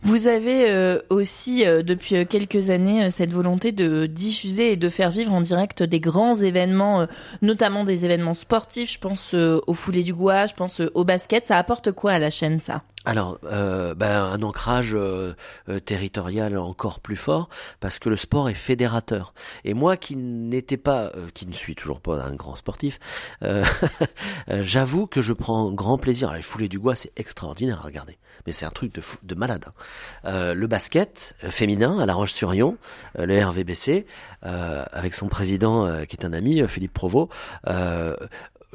Vous 0.02 0.26
avez 0.26 0.70
euh, 0.70 1.00
aussi 1.10 1.66
euh, 1.66 1.82
depuis 1.82 2.26
quelques 2.26 2.70
années 2.70 3.10
cette 3.10 3.32
volonté 3.32 3.72
de 3.72 4.06
diffuser 4.06 4.72
et 4.72 4.76
de 4.76 4.88
faire 4.88 5.10
vivre 5.10 5.32
en 5.32 5.40
direct 5.40 5.82
des 5.82 6.00
grands 6.00 6.34
événements, 6.34 7.06
notamment 7.42 7.84
des 7.84 8.04
événements 8.04 8.34
sportifs. 8.34 8.92
Je 8.92 8.98
pense 8.98 9.34
au 9.34 9.74
foulée 9.74 10.02
du 10.02 10.14
Gois, 10.14 10.46
je 10.46 10.54
pense 10.54 10.80
au 10.94 11.04
basket. 11.04 11.46
Ça 11.46 11.58
apporte 11.58 11.92
quoi 11.92 12.12
à 12.12 12.18
la 12.18 12.30
chaîne 12.30 12.60
ça? 12.60 12.82
Alors, 13.06 13.38
euh, 13.44 13.94
ben, 13.94 14.22
un 14.22 14.42
ancrage 14.42 14.94
euh, 14.94 15.34
euh, 15.68 15.78
territorial 15.78 16.56
encore 16.56 17.00
plus 17.00 17.16
fort, 17.16 17.50
parce 17.80 17.98
que 17.98 18.08
le 18.08 18.16
sport 18.16 18.48
est 18.48 18.54
fédérateur. 18.54 19.34
Et 19.64 19.74
moi, 19.74 19.98
qui 19.98 20.16
n'étais 20.16 20.78
pas, 20.78 21.12
qui 21.34 21.46
ne 21.46 21.52
suis 21.52 21.74
toujours 21.74 22.00
pas 22.00 22.24
un 22.24 22.34
grand 22.34 22.54
sportif, 22.54 22.98
j'avoue 24.48 25.06
que 25.06 25.20
je 25.20 25.32
prends 25.34 25.70
grand 25.72 25.98
plaisir. 25.98 26.32
Les 26.32 26.42
foulées 26.42 26.68
du 26.68 26.78
bois, 26.78 26.94
c'est 26.94 27.12
extraordinaire 27.16 27.80
à 27.80 27.82
regarder, 27.82 28.18
mais 28.46 28.52
c'est 28.52 28.64
un 28.64 28.70
truc 28.70 28.94
de, 28.94 29.02
de 29.22 29.34
malade. 29.34 29.63
Hein. 29.66 30.54
le 30.54 30.66
basket 30.66 31.34
féminin 31.40 31.98
à 31.98 32.06
La 32.06 32.14
Roche-sur-Yon, 32.14 32.76
le 33.18 33.44
RVBC, 33.44 34.06
avec 34.42 35.14
son 35.14 35.28
président 35.28 36.04
qui 36.06 36.16
est 36.16 36.24
un 36.24 36.32
ami, 36.32 36.66
Philippe 36.68 36.94
Provost 36.94 37.30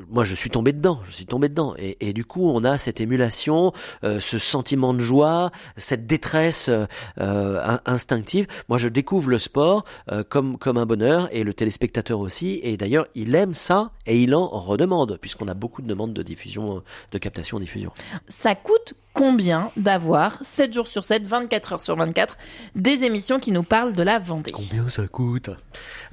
moi 0.10 0.24
je 0.24 0.36
suis 0.36 0.50
tombé 0.50 0.74
dedans, 0.74 1.00
je 1.08 1.12
suis 1.12 1.26
tombé 1.26 1.50
dedans, 1.50 1.74
et, 1.78 1.98
et 2.08 2.14
du 2.14 2.26
coup 2.26 2.50
on 2.50 2.64
a 2.64 2.78
cette 2.78 3.02
émulation, 3.02 3.74
euh, 4.04 4.20
ce 4.20 4.40
sentiment 4.40 4.94
de 4.94 5.00
joie, 5.00 5.52
cette 5.78 6.08
détresse 6.08 6.70
euh, 6.70 7.78
instinctive. 7.86 8.48
Moi 8.68 8.78
je 8.78 8.88
découvre 8.88 9.30
le 9.30 9.40
sport 9.40 9.86
euh, 10.12 10.24
comme 10.28 10.58
comme 10.58 10.78
un 10.78 10.86
bonheur, 10.86 11.30
et 11.32 11.44
le 11.44 11.54
téléspectateur 11.54 12.20
aussi, 12.20 12.60
et 12.64 12.78
d'ailleurs 12.78 13.08
il 13.16 13.36
aime 13.36 13.54
ça 13.54 13.92
et 14.06 14.22
il 14.22 14.34
en 14.36 14.48
redemande, 14.48 15.18
puisqu'on 15.20 15.48
a 15.48 15.54
beaucoup 15.54 15.82
de 15.82 15.88
demandes 15.88 16.14
de 16.14 16.24
diffusion, 16.24 16.84
de 17.12 17.18
captation, 17.18 17.60
diffusion. 17.60 17.92
Ça 18.28 18.56
coûte 18.56 18.94
combien 19.14 19.72
d'avoir 19.76 20.40
7 20.44 20.74
jours 20.74 20.88
sur 20.88 21.04
7, 21.04 21.28
24 21.28 21.74
heures 21.74 21.82
sur 21.82 21.96
24, 21.96 22.38
des 22.76 23.04
émissions 23.04 23.40
qui 23.40 23.52
nous 23.52 23.64
parlent 23.64 23.94
de 23.94 24.04
la 24.04 24.20
Vendée? 24.20 24.52
Combien 24.52 24.88
ça 24.88 25.08
coûte? 25.08 25.50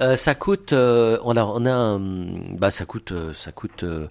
Euh, 0.01 0.17
Ça 0.17 0.35
coûte, 0.35 0.73
euh, 0.73 1.19
on 1.23 1.37
a, 1.37 1.45
on 1.45 1.65
a, 1.67 1.99
bah 2.59 2.71
ça 2.71 2.85
coûte, 2.85 3.13
euh, 3.13 3.33
ça 3.33 3.53
coûte 3.53 3.76
euh, 3.85 4.09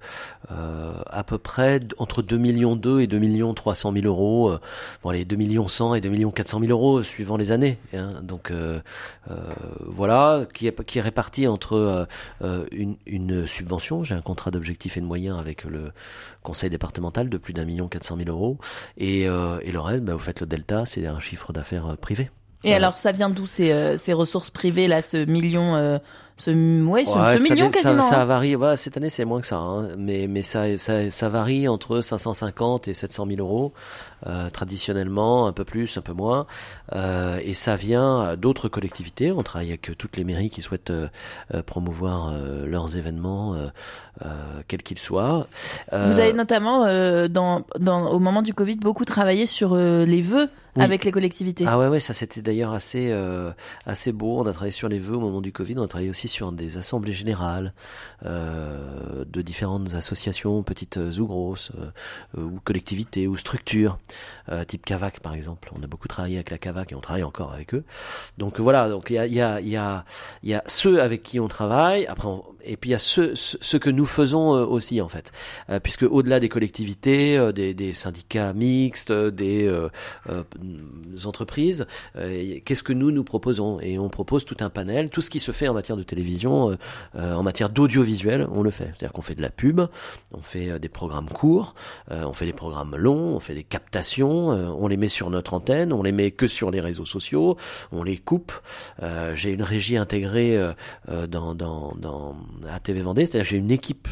à 0.50 1.24
peu 1.24 1.38
près 1.38 1.79
entre 1.98 2.22
2 2.22 2.38
millions 2.38 2.75
2 2.75 3.01
et 3.01 3.07
2 3.07 3.17
millions 3.17 3.53
300 3.53 3.93
000 3.93 4.05
euros. 4.05 4.55
bon, 5.03 5.12
les 5.12 5.25
2 5.25 5.36
millions 5.36 5.67
100 5.67 5.95
et 5.95 6.01
2 6.01 6.10
millions 6.10 6.31
400 6.31 6.60
000 6.60 6.72
euros 6.72 7.03
suivant 7.03 7.38
les 7.38 7.51
années. 7.51 7.77
Hein. 7.93 8.22
donc 8.22 8.51
voilà, 9.79 10.45
qui 10.53 10.67
est, 10.67 10.86
qui 10.86 11.00
est 11.00 11.01
réparti 11.01 11.48
entre 11.48 12.07
une, 12.72 12.98
une 13.05 13.48
subvention. 13.48 14.03
J'ai 14.03 14.15
un 14.15 14.22
contrat 14.22 14.51
d'objectifs 14.51 14.98
et 14.98 15.01
de 15.01 15.05
moyens 15.05 15.39
avec 15.39 15.63
le 15.63 15.91
conseil 16.43 16.69
départemental 16.69 17.29
de 17.29 17.38
plus 17.38 17.53
d'un 17.53 17.65
million 17.65 17.88
400 17.88 18.17
000 18.17 18.29
euros 18.29 18.57
et, 18.98 19.27
euh, 19.27 19.60
et 19.62 19.72
le 19.72 19.79
reste, 19.79 20.03
bah, 20.03 20.13
vous 20.13 20.19
faites 20.19 20.41
le 20.41 20.48
delta, 20.48 20.86
c'est 20.86 21.05
un 21.07 21.19
chiffre 21.19 21.53
d'affaires 21.53 21.88
euh, 21.88 21.95
privé. 21.95 22.29
Et 22.63 22.74
alors, 22.74 22.98
ça 22.98 23.12
vient 23.12 23.29
d'où 23.29 23.45
ces, 23.45 23.72
euh, 23.72 23.98
ces 23.98 24.13
ressources 24.13 24.50
privées 24.50 24.88
là, 24.88 25.03
ce 25.03 25.25
million, 25.25 26.00
ce, 26.38 26.51
ouais, 26.51 27.06
ce, 27.06 27.54
million 27.54 27.70
quasiment 27.70 28.01
Ça, 28.01 28.15
ça 28.15 28.25
varie. 28.25 28.56
Ouais, 28.56 28.75
cette 28.75 28.98
année, 28.98 29.10
c'est 29.10 29.24
moins 29.24 29.39
que 29.39 29.48
ça, 29.48 29.58
hein. 29.58 29.96
mais 29.98 30.27
mais 30.27 30.44
ça, 30.44 30.77
ça, 30.77 31.10
ça 31.10 31.30
varie 31.30 31.68
entre 31.68 32.01
550 32.01 32.88
et 32.88 32.94
700 32.94 33.25
000 33.27 33.39
euros 33.39 33.74
euh, 34.27 34.50
traditionnellement, 34.50 35.46
un 35.46 35.51
peu 35.51 35.65
plus, 35.65 35.98
un 35.98 36.01
peu 36.01 36.13
moins, 36.13 36.48
euh, 36.94 37.39
et 37.44 37.54
ça 37.54 37.75
vient 37.75 38.36
d'autres 38.36 38.70
collectivités. 38.70 39.32
On 39.32 39.44
travaille 39.44 39.68
avec 39.68 39.96
toutes 40.00 40.18
les 40.18 40.24
mairies 40.24 40.50
qui 40.50 40.63
souhaitent 40.63 40.89
euh, 40.89 41.10
promouvoir 41.68 42.34
leurs 42.65 42.98
événements, 42.98 43.56
quels 44.68 44.82
qu'ils 44.82 44.98
soient. 44.98 45.48
Vous 45.92 46.20
avez 46.20 46.34
notamment, 46.34 46.86
dans, 47.27 47.65
dans, 47.80 48.10
au 48.10 48.20
moment 48.20 48.42
du 48.42 48.54
Covid, 48.54 48.77
beaucoup 48.77 49.06
travaillé 49.06 49.46
sur 49.46 49.75
les 49.75 50.22
vœux 50.22 50.50
avec 50.77 51.06
les 51.06 51.12
collectivités. 51.12 51.65
Ah 51.68 51.77
ouais, 51.77 51.88
ouais, 51.88 52.00
ça 52.00 52.13
c'était 52.13 52.42
d'ailleurs 52.42 52.74
assez, 52.74 53.13
assez 53.86 54.12
beau. 54.12 54.39
On 54.39 54.48
a 54.48 54.54
travaillé 54.54 54.72
sur 54.72 54.89
les 54.89 55.00
vœux 55.00 55.18
au 55.18 55.20
moment 55.20 55.42
du 55.42 55.51
Covid. 55.51 55.75
On 55.77 55.84
a 55.84 55.88
travaillé 55.88 56.10
aussi 56.10 56.25
sur 56.27 56.51
des 56.51 56.77
assemblées 56.77 57.13
générales 57.13 57.74
euh, 58.25 59.25
de 59.25 59.41
différentes 59.41 59.94
associations, 59.94 60.63
petites 60.63 60.98
ou 60.98 61.25
grosses, 61.25 61.72
euh, 62.38 62.41
ou 62.41 62.60
collectivités 62.63 63.27
ou 63.27 63.38
structures, 63.38 63.98
type 64.67 64.86
Cavac 64.86 65.20
par 65.20 65.34
exemple. 65.34 65.72
On 65.77 65.84
a 65.84 65.88
beaucoup 65.88 66.08
travaillé 66.08 66.36
avec 66.36 66.51
la 66.51 66.58
Cavac 66.58 66.91
et 66.91 66.96
on 66.96 67.01
travaille 67.01 67.24
encore 67.24 67.51
avec 67.51 67.74
eux. 67.74 67.84
Donc 68.38 68.60
voilà, 68.60 68.89
donc 68.89 69.10
il 69.10 69.15
y 69.15 69.20
a, 69.20 69.27
y 69.27 69.41
a, 69.41 69.60
y 69.62 69.77
y 70.44 70.53
a 70.53 70.63
ceux 70.67 71.01
avec 71.01 71.24
qui 71.24 71.39
on 71.39 71.48
travaille. 71.48 72.05
Après, 72.05 72.29
et 72.63 72.77
puis 72.77 72.89
il 72.89 72.94
y 72.94 72.96
a 72.96 73.00
ce 73.00 73.77
que 73.77 73.89
nous 73.89 74.05
faisons 74.05 74.50
aussi 74.51 75.01
en 75.01 75.10
fait, 75.10 75.32
puisque 75.84 76.03
au-delà 76.03 76.39
des 76.39 76.50
collectivités, 76.50 77.51
des, 77.53 77.74
des 77.74 77.94
syndicats 77.94 78.53
mixtes, 78.53 79.12
des 79.12 79.67
entreprises, 81.25 81.88
euh, 82.15 82.60
qu'est-ce 82.65 82.84
que 82.84 82.94
nous 82.94 83.12
nous 83.12 83.24
proposons? 83.24 83.79
Et 83.79 83.98
on 84.00 84.10
propose 84.10 84.46
tout 84.46 84.58
un 84.60 84.70
panel, 84.70 85.10
tout 85.10 85.22
ce 85.22 85.29
qui 85.29 85.39
se 85.39 85.51
fait 85.51 85.67
en 85.67 85.74
matière 85.74 85.98
de 85.98 86.03
télévision, 86.03 86.14
euh, 86.15 86.77
euh, 87.15 87.34
en 87.34 87.43
matière 87.43 87.69
d'audiovisuel, 87.69 88.48
on 88.51 88.63
le 88.63 88.72
fait. 88.72 88.86
C'est-à-dire 88.86 89.12
qu'on 89.12 89.22
fait 89.22 89.36
de 89.36 89.41
la 89.41 89.50
pub, 89.50 89.81
on 90.34 90.41
fait 90.41 90.79
des 90.79 90.89
programmes 90.89 91.29
courts, 91.29 91.75
on 92.10 92.34
fait 92.34 92.45
des 92.45 92.53
programmes 92.53 92.95
longs, 92.95 93.36
on 93.36 93.39
fait 93.39 93.53
des 93.53 93.63
captations, 93.63 94.50
on 94.50 94.88
les 94.88 94.98
met 94.98 95.07
sur 95.07 95.29
notre 95.29 95.53
antenne, 95.53 95.93
on 95.93 96.03
les 96.03 96.12
met 96.12 96.31
que 96.31 96.48
sur 96.48 96.72
les 96.72 96.81
réseaux 96.81 97.05
sociaux, 97.05 97.57
on 97.91 98.03
les 98.03 98.17
coupe. 98.17 98.53
j'ai 99.34 99.51
une 99.51 99.63
régie 99.63 99.98
intégrée 99.98 100.57
dans, 101.07 101.55
dans, 101.55 101.93
dans 101.95 102.36
à 102.69 102.79
TV 102.79 103.01
Vendée, 103.01 103.25
c'est-à-dire 103.25 103.50
j'ai 103.50 103.57
une 103.57 103.72
équipe 103.72 104.07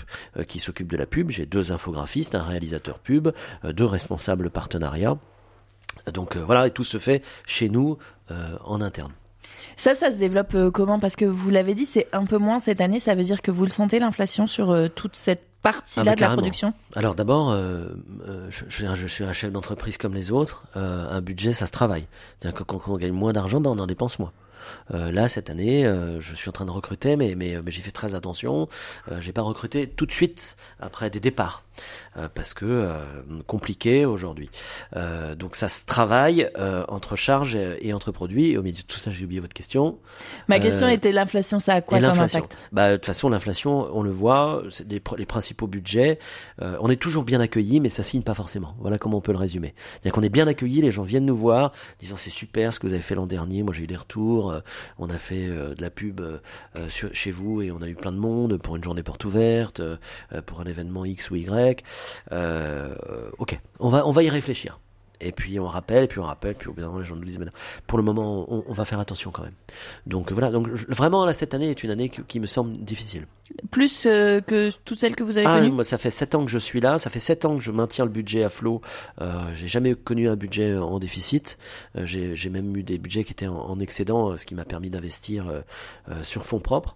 qui 0.47 0.59
s'occupe 0.59 0.91
de 0.91 0.97
la 0.97 1.05
pub, 1.05 1.29
j'ai 1.29 1.45
deux 1.45 1.71
infographistes, 1.71 2.35
un 2.35 2.43
réalisateur 2.43 2.99
pub, 2.99 3.29
deux 3.63 3.85
responsables 3.85 4.49
partenariat. 4.49 5.17
Donc 6.11 6.35
euh, 6.35 6.43
voilà, 6.43 6.67
et 6.67 6.71
tout 6.71 6.83
se 6.83 6.97
fait 6.97 7.23
chez 7.45 7.69
nous 7.69 7.97
euh, 8.31 8.57
en 8.63 8.81
interne. 8.81 9.13
Ça, 9.77 9.95
ça 9.95 10.11
se 10.11 10.17
développe 10.17 10.53
euh, 10.55 10.71
comment? 10.71 10.99
Parce 10.99 11.15
que 11.15 11.25
vous 11.25 11.49
l'avez 11.49 11.75
dit, 11.75 11.85
c'est 11.85 12.07
un 12.13 12.25
peu 12.25 12.37
moins 12.37 12.59
cette 12.59 12.81
année. 12.81 12.99
Ça 12.99 13.15
veut 13.15 13.23
dire 13.23 13.41
que 13.41 13.51
vous 13.51 13.63
le 13.63 13.69
sentez, 13.69 13.99
l'inflation, 13.99 14.47
sur 14.47 14.75
toute 14.95 15.15
cette 15.15 15.43
partie-là 15.61 16.11
ah, 16.11 16.15
de 16.15 16.21
la 16.21 16.29
production? 16.29 16.73
Alors 16.95 17.15
d'abord, 17.15 17.55
je, 18.49 18.63
je, 18.69 19.07
suis 19.07 19.23
un 19.23 19.33
chef 19.33 19.51
d'entreprise 19.51 19.97
comme 19.97 20.13
les 20.13 20.31
autres. 20.31 20.63
un 20.75 21.21
budget, 21.21 21.53
ça 21.53 21.67
se 21.67 21.71
travaille. 21.71 22.05
Que 22.41 22.63
quand 22.63 22.81
on 22.87 22.97
gagne 22.97 23.13
moins 23.13 23.33
d'argent, 23.33 23.61
ben, 23.61 23.69
on 23.69 23.79
en 23.79 23.87
dépense 23.87 24.19
moins. 24.19 24.31
là, 24.89 25.29
cette 25.29 25.49
année, 25.49 25.83
je 26.19 26.35
suis 26.35 26.49
en 26.49 26.51
train 26.51 26.65
de 26.65 26.71
recruter, 26.71 27.15
mais, 27.15 27.35
mais, 27.35 27.61
mais 27.63 27.71
j'ai 27.71 27.81
fait 27.81 27.91
très 27.91 28.13
attention. 28.13 28.67
j'ai 29.19 29.31
pas 29.31 29.41
recruté 29.41 29.87
tout 29.87 30.05
de 30.05 30.11
suite 30.11 30.57
après 30.81 31.09
des 31.09 31.21
départs. 31.21 31.63
Euh, 32.17 32.27
parce 32.33 32.53
que 32.53 32.65
euh, 32.65 32.99
compliqué 33.47 34.05
aujourd'hui. 34.05 34.49
Euh, 34.95 35.33
donc 35.33 35.55
ça 35.55 35.67
se 35.67 35.85
travaille 35.85 36.49
entre 36.87 37.15
charges 37.15 37.55
et, 37.55 37.93
entre 37.93 38.11
produits. 38.11 38.51
Et 38.51 38.57
au 38.57 38.63
milieu 38.63 38.77
de 38.77 38.81
tout 38.81 38.97
ça, 38.97 39.11
j'ai 39.11 39.25
oublié 39.25 39.39
votre 39.39 39.53
question. 39.53 39.97
Ma 40.47 40.59
question 40.59 40.87
était 40.87 41.11
l'inflation, 41.11 41.59
ça 41.59 41.75
a 41.75 41.81
quoi 41.81 41.99
comme 41.99 42.19
impact? 42.19 42.57
Bah, 42.71 42.91
De 42.91 42.95
toute 42.97 43.05
façon, 43.05 43.29
l'inflation, 43.29 43.89
on 43.93 44.03
le 44.03 44.11
voit, 44.11 44.63
c'est 44.69 44.87
des, 44.87 45.01
les 45.17 45.25
principaux 45.25 45.67
budgets. 45.67 46.19
on 46.59 46.89
est 46.89 47.01
toujours 47.01 47.23
bien 47.23 47.39
accueillis, 47.39 47.79
mais 47.79 47.89
ça 47.89 48.03
signe 48.03 48.21
pas 48.21 48.33
forcément. 48.33 48.75
Voilà 48.79 48.97
comment 48.97 49.17
on 49.17 49.21
peut 49.21 49.31
le 49.31 49.37
résumer. 49.37 49.73
C'est-à-dire 49.93 50.13
qu'on 50.13 50.23
est 50.23 50.29
bien 50.29 50.47
accueillis, 50.47 50.81
les 50.81 50.91
gens 50.91 51.03
viennent 51.03 51.25
nous 51.25 51.35
voir, 51.35 51.71
disant 51.99 52.15
c'est 52.17 52.29
super 52.29 52.73
ce 52.73 52.79
que 52.79 52.87
vous 52.87 52.93
avez 52.93 53.01
fait 53.01 53.15
l'an 53.15 53.25
dernier. 53.25 53.63
Moi, 53.63 53.73
j'ai 53.73 53.83
eu 53.83 53.87
des 53.87 53.97
retours. 53.97 54.55
on 54.99 55.09
a 55.09 55.17
fait 55.17 55.47
de 55.47 55.81
la 55.81 55.89
pub 55.89 56.21
chez 56.87 57.31
vous 57.31 57.61
et 57.61 57.71
on 57.71 57.81
a 57.81 57.87
eu 57.87 57.95
plein 57.95 58.11
de 58.11 58.17
monde 58.17 58.57
pour 58.57 58.75
une 58.75 58.83
journée 58.83 59.03
porte 59.03 59.25
ouverte, 59.25 59.81
pour 60.45 60.61
un 60.61 60.65
événement 60.65 61.05
X 61.05 61.31
ou 61.31 61.35
Y. 61.35 61.62
Euh, 62.31 62.95
ok, 63.37 63.59
on 63.79 63.89
va, 63.89 64.05
on 64.07 64.11
va 64.11 64.23
y 64.23 64.29
réfléchir. 64.29 64.79
Et 65.23 65.31
puis 65.31 65.59
on 65.59 65.67
rappelle, 65.67 66.03
et 66.03 66.07
puis 66.07 66.19
on 66.19 66.23
rappelle, 66.23 66.55
puis 66.55 66.67
au 66.67 66.73
bout 66.73 66.81
d'un 66.81 66.87
moment 66.87 66.99
les 66.99 67.05
gens 67.05 67.15
nous 67.15 67.23
disent, 67.23 67.39
mais 67.39 67.45
pour 67.87 67.97
le 67.97 68.03
moment 68.03 68.45
on, 68.49 68.73
va 68.73 68.83
faire 68.83 68.99
attention 68.99 69.31
quand 69.31 69.43
même. 69.43 69.53
Donc 70.05 70.31
voilà, 70.31 70.51
donc 70.51 70.67
vraiment 70.89 71.25
là 71.25 71.33
cette 71.33 71.53
année 71.53 71.69
est 71.69 71.83
une 71.83 71.91
année 71.91 72.09
qui, 72.09 72.39
me 72.39 72.45
semble 72.45 72.77
difficile. 72.77 73.25
Plus 73.71 74.05
euh, 74.05 74.41
que 74.41 74.69
toutes 74.83 74.99
celles 74.99 75.15
que 75.15 75.23
vous 75.23 75.37
avez 75.37 75.47
ah, 75.47 75.59
connues? 75.59 75.71
moi, 75.71 75.83
Ça 75.83 75.97
fait 75.97 76.09
7 76.09 76.35
ans 76.35 76.45
que 76.45 76.51
je 76.51 76.57
suis 76.57 76.81
là, 76.81 76.97
ça 76.97 77.09
fait 77.09 77.19
7 77.19 77.45
ans 77.45 77.55
que 77.55 77.63
je 77.63 77.71
maintiens 77.71 78.03
le 78.03 78.11
budget 78.11 78.43
à 78.43 78.49
flot. 78.49 78.81
Euh, 79.21 79.43
j'ai 79.55 79.67
jamais 79.67 79.95
connu 79.95 80.27
un 80.27 80.35
budget 80.35 80.75
en 80.75 80.99
déficit. 80.99 81.57
Euh, 81.95 82.05
j'ai 82.05 82.49
même 82.49 82.75
eu 82.75 82.83
des 82.83 82.97
budgets 82.97 83.23
qui 83.23 83.31
étaient 83.31 83.47
en, 83.47 83.55
en 83.55 83.79
excédent, 83.79 84.35
ce 84.35 84.45
qui 84.45 84.55
m'a 84.55 84.65
permis 84.65 84.89
d'investir 84.89 85.45
sur 86.23 86.45
fonds 86.45 86.59
propres. 86.59 86.95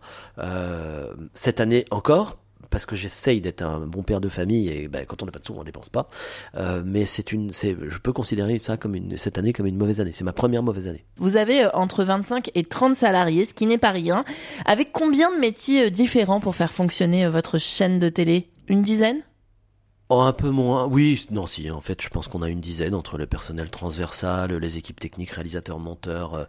cette 1.33 1.61
année 1.61 1.85
encore, 1.91 2.37
parce 2.69 2.85
que 2.85 2.95
j'essaye 2.95 3.41
d'être 3.41 3.61
un 3.61 3.87
bon 3.87 4.03
père 4.03 4.21
de 4.21 4.29
famille 4.29 4.69
et 4.69 4.87
ben, 4.87 5.05
quand 5.05 5.23
on 5.23 5.25
n'a 5.25 5.31
pas 5.31 5.39
de 5.39 5.45
sous 5.45 5.53
on 5.53 5.63
dépense 5.63 5.89
pas. 5.89 6.09
Euh, 6.55 6.81
mais 6.85 7.05
c'est 7.05 7.31
une 7.31 7.51
c'est 7.53 7.75
je 7.87 7.97
peux 7.99 8.13
considérer 8.13 8.59
ça 8.59 8.77
comme 8.77 8.95
une 8.95 9.17
cette 9.17 9.37
année 9.37 9.53
comme 9.53 9.65
une 9.65 9.77
mauvaise 9.77 10.01
année. 10.01 10.11
C'est 10.13 10.23
ma 10.23 10.33
première 10.33 10.63
mauvaise 10.63 10.87
année. 10.87 11.05
Vous 11.17 11.37
avez 11.37 11.65
euh, 11.65 11.69
entre 11.73 12.03
25 12.03 12.51
et 12.55 12.63
30 12.63 12.95
salariés 12.95 13.45
ce 13.45 13.53
qui 13.53 13.65
n'est 13.65 13.77
pas 13.77 13.91
rien. 13.91 14.25
Avec 14.65 14.91
combien 14.91 15.33
de 15.33 15.39
métiers 15.39 15.87
euh, 15.87 15.89
différents 15.89 16.39
pour 16.39 16.55
faire 16.55 16.71
fonctionner 16.71 17.27
votre 17.27 17.57
chaîne 17.57 17.99
de 17.99 18.09
télé? 18.09 18.49
Une 18.67 18.81
dizaine? 18.81 19.21
Oh, 20.09 20.21
un 20.21 20.31
peu 20.31 20.49
moins. 20.49 20.85
Oui, 20.85 21.27
non, 21.31 21.47
si. 21.47 21.69
En 21.69 21.81
fait, 21.81 22.01
je 22.01 22.07
pense 22.07 22.29
qu'on 22.29 22.41
a 22.41 22.47
une 22.47 22.61
dizaine 22.61 22.95
entre 22.95 23.17
le 23.17 23.25
personnel 23.25 23.69
transversal, 23.69 24.53
les 24.55 24.77
équipes 24.77 25.01
techniques, 25.01 25.31
réalisateurs, 25.31 25.79
monteurs, 25.79 26.33
euh, 26.33 26.43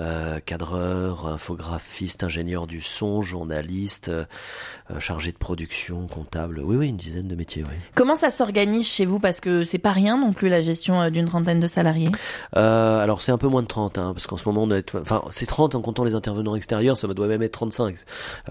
euh 0.00 0.40
cadreurs, 0.44 1.28
infographistes, 1.28 2.24
ingénieurs 2.24 2.66
du 2.66 2.80
son, 2.80 3.22
journalistes, 3.22 4.08
euh, 4.08 4.98
chargés 4.98 5.30
de 5.30 5.36
production, 5.36 6.08
comptables. 6.08 6.60
Oui, 6.60 6.76
oui, 6.76 6.88
une 6.88 6.96
dizaine 6.96 7.28
de 7.28 7.36
métiers. 7.36 7.62
Oui. 7.62 7.76
Comment 7.94 8.16
ça 8.16 8.32
s'organise 8.32 8.88
chez 8.88 9.04
vous? 9.04 9.20
Parce 9.20 9.40
que 9.40 9.62
c'est 9.62 9.78
pas 9.78 9.92
rien 9.92 10.18
non 10.18 10.32
plus 10.32 10.48
la 10.48 10.60
gestion 10.60 11.00
euh, 11.00 11.10
d'une 11.10 11.26
trentaine 11.26 11.60
de 11.60 11.68
salariés. 11.68 12.10
Euh, 12.56 12.98
alors 12.98 13.20
c'est 13.20 13.30
un 13.30 13.38
peu 13.38 13.48
moins 13.48 13.62
de 13.62 13.68
30, 13.68 13.98
hein, 13.98 14.12
parce 14.14 14.26
qu'en 14.26 14.36
ce 14.36 14.48
moment 14.48 14.64
on 14.64 14.70
est, 14.72 14.94
enfin 14.96 15.22
c'est 15.30 15.46
30 15.46 15.76
en 15.76 15.80
comptant 15.80 16.02
les 16.02 16.16
intervenants 16.16 16.56
extérieurs, 16.56 16.96
ça 16.96 17.06
doit 17.06 17.28
même 17.28 17.42
être 17.42 17.52
35. 17.52 17.96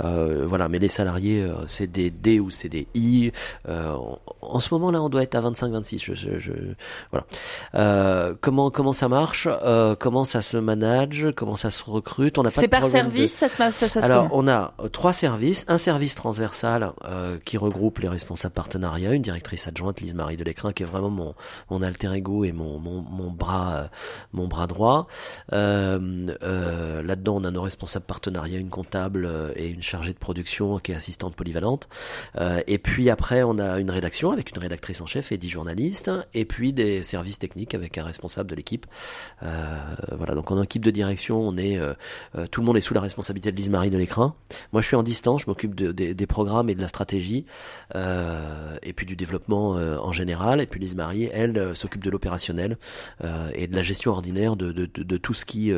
voilà, 0.01 0.69
mais 0.69 0.79
les 0.79 0.87
salariés, 0.87 1.45
c'est 1.67 1.91
des 1.91 2.09
D 2.09 2.39
ou 2.39 2.49
c'est 2.49 2.69
des 2.69 2.87
I 2.95 3.31
en 4.49 4.59
ce 4.59 4.73
moment 4.73 4.91
là, 4.91 5.01
on 5.01 5.09
doit 5.09 5.23
être 5.23 5.35
à 5.35 5.41
25-26. 5.41 6.03
Je, 6.03 6.13
je, 6.13 6.39
je, 6.39 6.51
voilà. 7.11 7.25
Euh, 7.75 8.33
comment 8.41 8.69
comment 8.71 8.93
ça 8.93 9.07
marche 9.07 9.47
euh, 9.51 9.95
Comment 9.95 10.25
ça 10.25 10.41
se 10.41 10.57
manage 10.57 11.27
Comment 11.35 11.55
ça 11.55 11.71
se 11.71 11.83
recrute 11.83 12.37
On 12.37 12.43
n'a 12.43 12.51
pas. 12.51 12.61
C'est 12.61 12.67
par 12.67 12.89
service, 12.89 13.33
ça 13.33 13.49
se 13.49 13.57
passe. 13.57 13.75
Ça 13.75 13.87
se 13.87 13.93
passe 13.93 14.03
Alors, 14.03 14.29
on 14.31 14.47
a 14.47 14.73
euh, 14.79 14.87
trois 14.89 15.13
services. 15.13 15.65
Un 15.67 15.77
service 15.77 16.15
transversal 16.15 16.91
euh, 17.05 17.37
qui 17.43 17.57
regroupe 17.57 17.99
les 17.99 18.09
responsables 18.09 18.53
partenariats, 18.53 19.13
une 19.13 19.21
directrice 19.21 19.67
adjointe, 19.67 20.01
Lise 20.01 20.13
Marie 20.13 20.37
Delecrin, 20.37 20.73
qui 20.73 20.83
est 20.83 20.85
vraiment 20.85 21.09
mon 21.09 21.35
mon 21.69 21.81
alter 21.81 22.13
ego 22.13 22.43
et 22.43 22.51
mon 22.51 22.79
mon, 22.79 23.01
mon 23.01 23.31
bras 23.31 23.75
euh, 23.75 23.87
mon 24.33 24.47
bras 24.47 24.67
droit. 24.67 25.07
Euh, 25.53 27.03
Là-dedans, 27.05 27.37
on 27.37 27.43
a 27.43 27.51
nos 27.51 27.61
responsables 27.61 28.05
partenariats, 28.05 28.57
une 28.57 28.69
comptable 28.69 29.53
et 29.55 29.67
une 29.67 29.83
chargée 29.83 30.13
de 30.13 30.17
production 30.17 30.77
qui 30.79 30.91
est 30.91 30.95
assistante 30.95 31.35
polyvalente. 31.35 31.87
et 32.67 32.77
puis 32.77 33.09
après, 33.09 33.43
on 33.43 33.59
a 33.59 33.79
une 33.79 33.91
rédaction 33.91 34.31
avec 34.35 34.51
une 34.51 34.61
rédactrice 34.61 35.01
en 35.01 35.05
chef 35.05 35.31
et 35.31 35.37
dix 35.37 35.49
journalistes, 35.49 36.11
et 36.33 36.45
puis 36.45 36.73
des 36.73 37.03
services 37.03 37.39
techniques 37.39 37.73
avec 37.73 37.97
un 37.97 38.03
responsable 38.03 38.49
de 38.49 38.55
l'équipe. 38.55 38.85
Euh, 39.43 39.95
voilà, 40.11 40.35
donc 40.35 40.51
en 40.51 40.61
équipe 40.61 40.83
de 40.83 40.91
direction, 40.91 41.39
on 41.39 41.57
est 41.57 41.77
euh, 41.77 41.93
euh, 42.37 42.45
tout 42.47 42.61
le 42.61 42.67
monde 42.67 42.77
est 42.77 42.81
sous 42.81 42.93
la 42.93 43.01
responsabilité 43.01 43.51
de 43.51 43.57
Lise 43.57 43.69
Marie 43.69 43.89
de 43.89 43.97
l'écran. 43.97 44.35
Moi, 44.73 44.81
je 44.81 44.87
suis 44.87 44.95
en 44.95 45.03
distance, 45.03 45.43
je 45.43 45.47
m'occupe 45.47 45.73
de, 45.73 45.91
des 45.91 46.27
programmes 46.27 46.69
et 46.69 46.75
de 46.75 46.81
la 46.81 46.87
stratégie, 46.87 47.45
et 47.95 48.93
puis 48.93 49.05
du 49.05 49.15
développement 49.15 49.71
en 49.71 50.11
général. 50.11 50.61
Et 50.61 50.65
puis 50.65 50.79
Lise 50.79 50.95
Marie, 50.95 51.29
elle, 51.31 51.75
s'occupe 51.75 52.03
de 52.03 52.09
l'opérationnel 52.09 52.77
et 53.53 53.67
de 53.67 53.75
la 53.75 53.81
gestion 53.81 54.11
ordinaire 54.11 54.55
de, 54.55 54.71
de, 54.71 54.85
de, 54.85 55.17
tout 55.17 55.33
ce 55.33 55.45
qui 55.45 55.71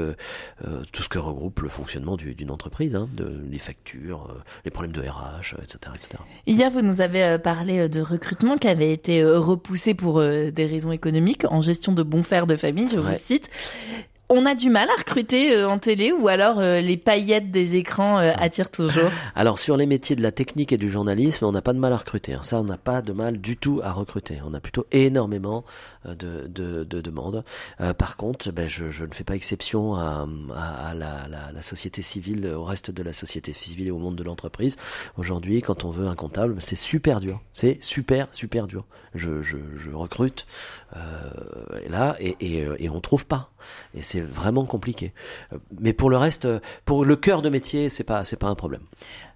tout 0.91 1.03
ce 1.03 1.09
que 1.09 1.19
regroupe 1.19 1.59
le 1.59 1.69
fonctionnement 1.69 2.17
d'une 2.17 2.51
entreprise, 2.51 2.95
hein, 2.95 3.07
de 3.13 3.41
les 3.49 3.59
factures, 3.59 4.35
les 4.65 4.71
problèmes 4.71 4.93
de 4.93 5.01
RH, 5.01 5.55
etc., 5.61 5.77
etc. 5.95 6.17
Hier, 6.47 6.71
vous 6.71 6.81
nous 6.81 7.01
avez 7.01 7.37
parlé 7.37 7.89
de 7.89 8.01
recrutement 8.01 8.46
qui 8.55 8.69
avait 8.69 8.93
été 8.93 9.21
euh, 9.21 9.39
repoussé 9.39 9.93
pour 9.93 10.19
euh, 10.19 10.51
des 10.51 10.65
raisons 10.65 10.93
économiques 10.93 11.43
en 11.49 11.61
gestion 11.61 11.91
de 11.91 12.03
bons 12.03 12.23
fers 12.23 12.47
de 12.47 12.55
famille, 12.55 12.87
je 12.89 12.99
vous 12.99 13.13
cite. 13.13 13.49
On 14.29 14.45
a 14.45 14.55
du 14.55 14.69
mal 14.69 14.89
à 14.89 14.95
recruter 14.99 15.55
euh, 15.55 15.69
en 15.69 15.77
télé 15.77 16.11
ou 16.11 16.27
alors 16.27 16.59
les 16.61 16.97
paillettes 16.97 17.49
des 17.49 17.77
écrans 17.77 18.17
attirent 18.17 18.71
toujours 18.71 19.09
Alors 19.35 19.57
sur 19.57 19.77
les 19.77 19.85
métiers 19.85 20.15
de 20.15 20.21
la 20.21 20.31
technique 20.31 20.73
et 20.73 20.77
du 20.77 20.89
journalisme, 20.89 21.45
on 21.45 21.51
n'a 21.51 21.61
pas 21.61 21.73
de 21.73 21.79
mal 21.79 21.93
à 21.93 21.97
recruter. 21.97 22.33
Hein. 22.33 22.41
Ça, 22.43 22.59
on 22.59 22.63
n'a 22.63 22.77
pas 22.77 23.01
de 23.01 23.13
mal 23.13 23.39
du 23.39 23.55
tout 23.55 23.79
à 23.83 23.91
recruter. 23.91 24.39
On 24.45 24.53
a 24.53 24.59
plutôt 24.59 24.85
énormément 24.91 25.63
de, 26.05 26.47
de, 26.47 26.83
de 26.83 27.01
demandes. 27.01 27.43
par 27.97 28.17
contre, 28.17 28.51
ben, 28.51 28.67
je, 28.67 28.89
je, 28.89 29.05
ne 29.05 29.13
fais 29.13 29.23
pas 29.23 29.35
exception 29.35 29.95
à, 29.95 30.27
à, 30.55 30.93
la, 30.93 31.27
la, 31.29 31.51
la, 31.53 31.61
société 31.61 32.01
civile, 32.01 32.47
au 32.47 32.63
reste 32.63 32.91
de 32.91 33.03
la 33.03 33.13
société 33.13 33.53
civile 33.53 33.87
et 33.87 33.91
au 33.91 33.97
monde 33.97 34.15
de 34.15 34.23
l'entreprise. 34.23 34.77
Aujourd'hui, 35.17 35.61
quand 35.61 35.85
on 35.85 35.91
veut 35.91 36.07
un 36.07 36.15
comptable, 36.15 36.57
c'est 36.59 36.75
super 36.75 37.19
dur. 37.19 37.41
C'est 37.53 37.81
super, 37.83 38.27
super 38.31 38.67
dur. 38.67 38.85
Je, 39.15 39.41
je, 39.41 39.57
je 39.77 39.89
recrute 39.91 40.45
euh, 40.95 40.99
là 41.89 42.15
et, 42.19 42.35
et, 42.39 42.67
et 42.79 42.89
on 42.89 43.01
trouve 43.01 43.25
pas. 43.25 43.51
C'est 44.17 44.25
vraiment 44.25 44.65
compliqué. 44.65 45.13
Mais 45.79 45.93
pour 45.93 46.09
le 46.09 46.17
reste, 46.17 46.47
pour 46.85 47.05
le 47.05 47.15
cœur 47.15 47.41
de 47.41 47.49
métier, 47.49 47.89
c'est 47.89 48.03
pas, 48.03 48.23
c'est 48.23 48.37
pas 48.37 48.47
un 48.47 48.55
problème. 48.55 48.81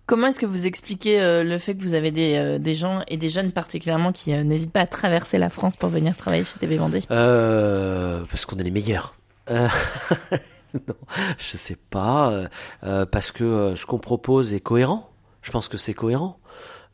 Comment 0.08 0.28
est-ce 0.28 0.40
que 0.40 0.46
vous 0.46 0.66
expliquez 0.66 1.22
euh, 1.22 1.44
le 1.44 1.58
fait 1.58 1.76
que 1.76 1.84
vous 1.84 1.94
avez 1.94 2.12
des, 2.12 2.36
euh, 2.36 2.60
des 2.60 2.74
gens 2.74 3.04
et 3.08 3.18
des 3.18 3.30
jeunes 3.30 3.52
particulièrement 3.52 4.12
qui 4.12 4.34
euh, 4.34 4.44
n'hésitent 4.44 4.72
pas 4.72 4.82
à 4.82 4.88
traverser 4.88 5.38
la 5.38 5.50
France 5.50 5.78
pour 5.78 5.90
venir 5.90 6.18
travailler 6.18 6.44
chez 6.44 6.60
TV 6.60 6.78
Vendée? 6.78 7.04
Parce 7.08 8.46
qu'on 8.46 8.58
est 8.58 8.64
les 8.64 8.72
meilleurs. 8.72 9.16
non, 9.50 10.96
je 11.38 11.58
sais 11.58 11.78
pas. 11.90 12.50
parce 12.82 13.32
que 13.32 13.76
ce 13.76 13.86
qu'on 13.86 14.00
propose 14.00 14.54
est 14.54 14.60
cohérent. 14.60 15.10
Je 15.42 15.52
pense 15.52 15.68
que 15.68 15.78
c'est 15.78 15.94
cohérent. 15.94 16.38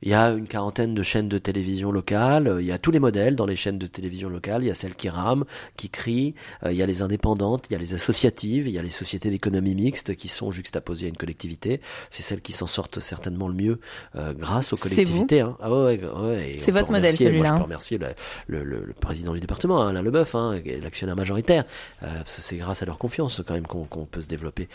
Il 0.04 0.10
y 0.10 0.14
a 0.14 0.30
une 0.30 0.48
quarantaine 0.48 0.94
de 0.94 1.04
chaînes 1.04 1.28
de 1.28 1.38
télévision 1.38 1.92
locales. 1.92 2.58
Il 2.60 2.66
y 2.66 2.72
a 2.72 2.78
tous 2.78 2.92
les 2.92 3.00
modèles 3.00 3.36
dans 3.36 3.46
les 3.46 3.56
chaînes 3.56 3.80
de 3.80 3.88
télévision 3.88 4.30
locales. 4.30 4.64
Il 4.64 4.68
y 4.68 4.72
a 4.72 4.76
celles 4.76 4.96
qui 4.96 5.10
rament, 5.10 5.44
qui 5.76 5.90
crient. 5.90 6.36
Euh, 6.64 6.72
il 6.72 6.78
y 6.78 6.84
a 6.84 6.86
les 6.86 7.02
indépendantes. 7.02 7.66
Il 7.70 7.74
y 7.74 7.76
a 7.76 7.80
les 7.80 7.94
associatives. 7.94 8.68
Il 8.68 8.74
y 8.74 8.80
a 8.80 8.82
les 8.82 8.90
sociétés 8.90 9.30
d'économie 9.30 9.76
mixte 9.76 10.16
qui 10.16 10.28
sont 10.28 10.52
juxtaposées 10.52 11.08
à 11.08 11.10
une 11.10 11.18
collectivité. 11.18 11.82
C'est 12.10 12.22
celles 12.24 12.42
qui 12.42 12.54
s'en 12.54 12.68
sortent 12.68 13.00
certainement 13.00 13.48
le 13.48 13.56
mieux 13.56 13.80
euh, 14.16 14.34
grâce 14.34 14.74
aux 14.74 14.78
collectivités. 14.78 15.42
Hein. 15.42 15.58
Ah 15.62 15.72
ouais, 15.72 16.00
ouais, 16.00 16.58
C'est 16.60 16.72
votre 16.72 16.92
modèle 16.92 17.12
celui-là. 17.12 17.50
Je 17.50 17.54
peux 17.56 17.64
remercier 17.64 17.98
le, 17.98 18.64
le, 18.64 18.64
le, 18.64 18.94
président 18.94 19.34
du 19.34 19.40
département, 19.40 19.86
Alain 19.86 20.02
Leboeuf, 20.02 20.36
hein, 20.36 20.60
l'actionnaire 20.82 21.16
majoritaire. 21.16 21.64
Euh, 22.04 22.08
c'est 22.26 22.58
grâce 22.58 22.84
à 22.84 22.86
leur 22.86 22.98
confiance 22.98 23.42
quand 23.46 23.54
même 23.54 23.68
qu'on 23.68 24.06
peut 24.06 24.22
se 24.22 24.30
développer. 24.30 24.68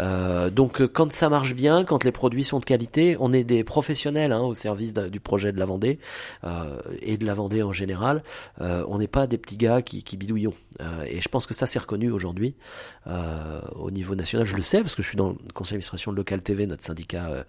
Euh, 0.00 0.50
donc 0.50 0.84
quand 0.86 1.12
ça 1.12 1.28
marche 1.28 1.54
bien, 1.54 1.84
quand 1.84 2.04
les 2.04 2.12
produits 2.12 2.44
sont 2.44 2.60
de 2.60 2.64
qualité, 2.64 3.16
on 3.20 3.32
est 3.32 3.44
des 3.44 3.64
professionnels 3.64 4.32
hein, 4.32 4.40
service 4.64 4.94
du 4.94 5.20
projet 5.20 5.52
de 5.52 5.58
la 5.58 5.66
Vendée 5.66 5.98
euh, 6.44 6.80
et 7.02 7.16
de 7.18 7.26
la 7.26 7.34
Vendée 7.34 7.62
en 7.62 7.72
général. 7.72 8.22
Euh, 8.60 8.84
on 8.88 8.98
n'est 8.98 9.08
pas 9.08 9.26
des 9.26 9.36
petits 9.36 9.58
gars 9.58 9.82
qui, 9.82 10.02
qui 10.02 10.16
bidouillons. 10.16 10.54
Euh, 10.80 11.04
et 11.04 11.20
je 11.20 11.28
pense 11.28 11.46
que 11.46 11.54
ça 11.54 11.66
c'est 11.66 11.78
reconnu 11.78 12.10
aujourd'hui 12.10 12.54
au 13.76 13.90
niveau 13.90 14.14
national. 14.14 14.46
Je 14.46 14.56
le 14.56 14.62
sais 14.62 14.80
parce 14.80 14.94
que 14.94 15.02
je 15.02 15.08
suis 15.08 15.16
dans 15.16 15.28
le 15.28 15.52
conseil 15.52 15.72
d'administration 15.72 16.10
de 16.10 16.16
Local 16.16 16.40
TV, 16.40 16.66
notre 16.66 16.82
syndicat 16.82 17.44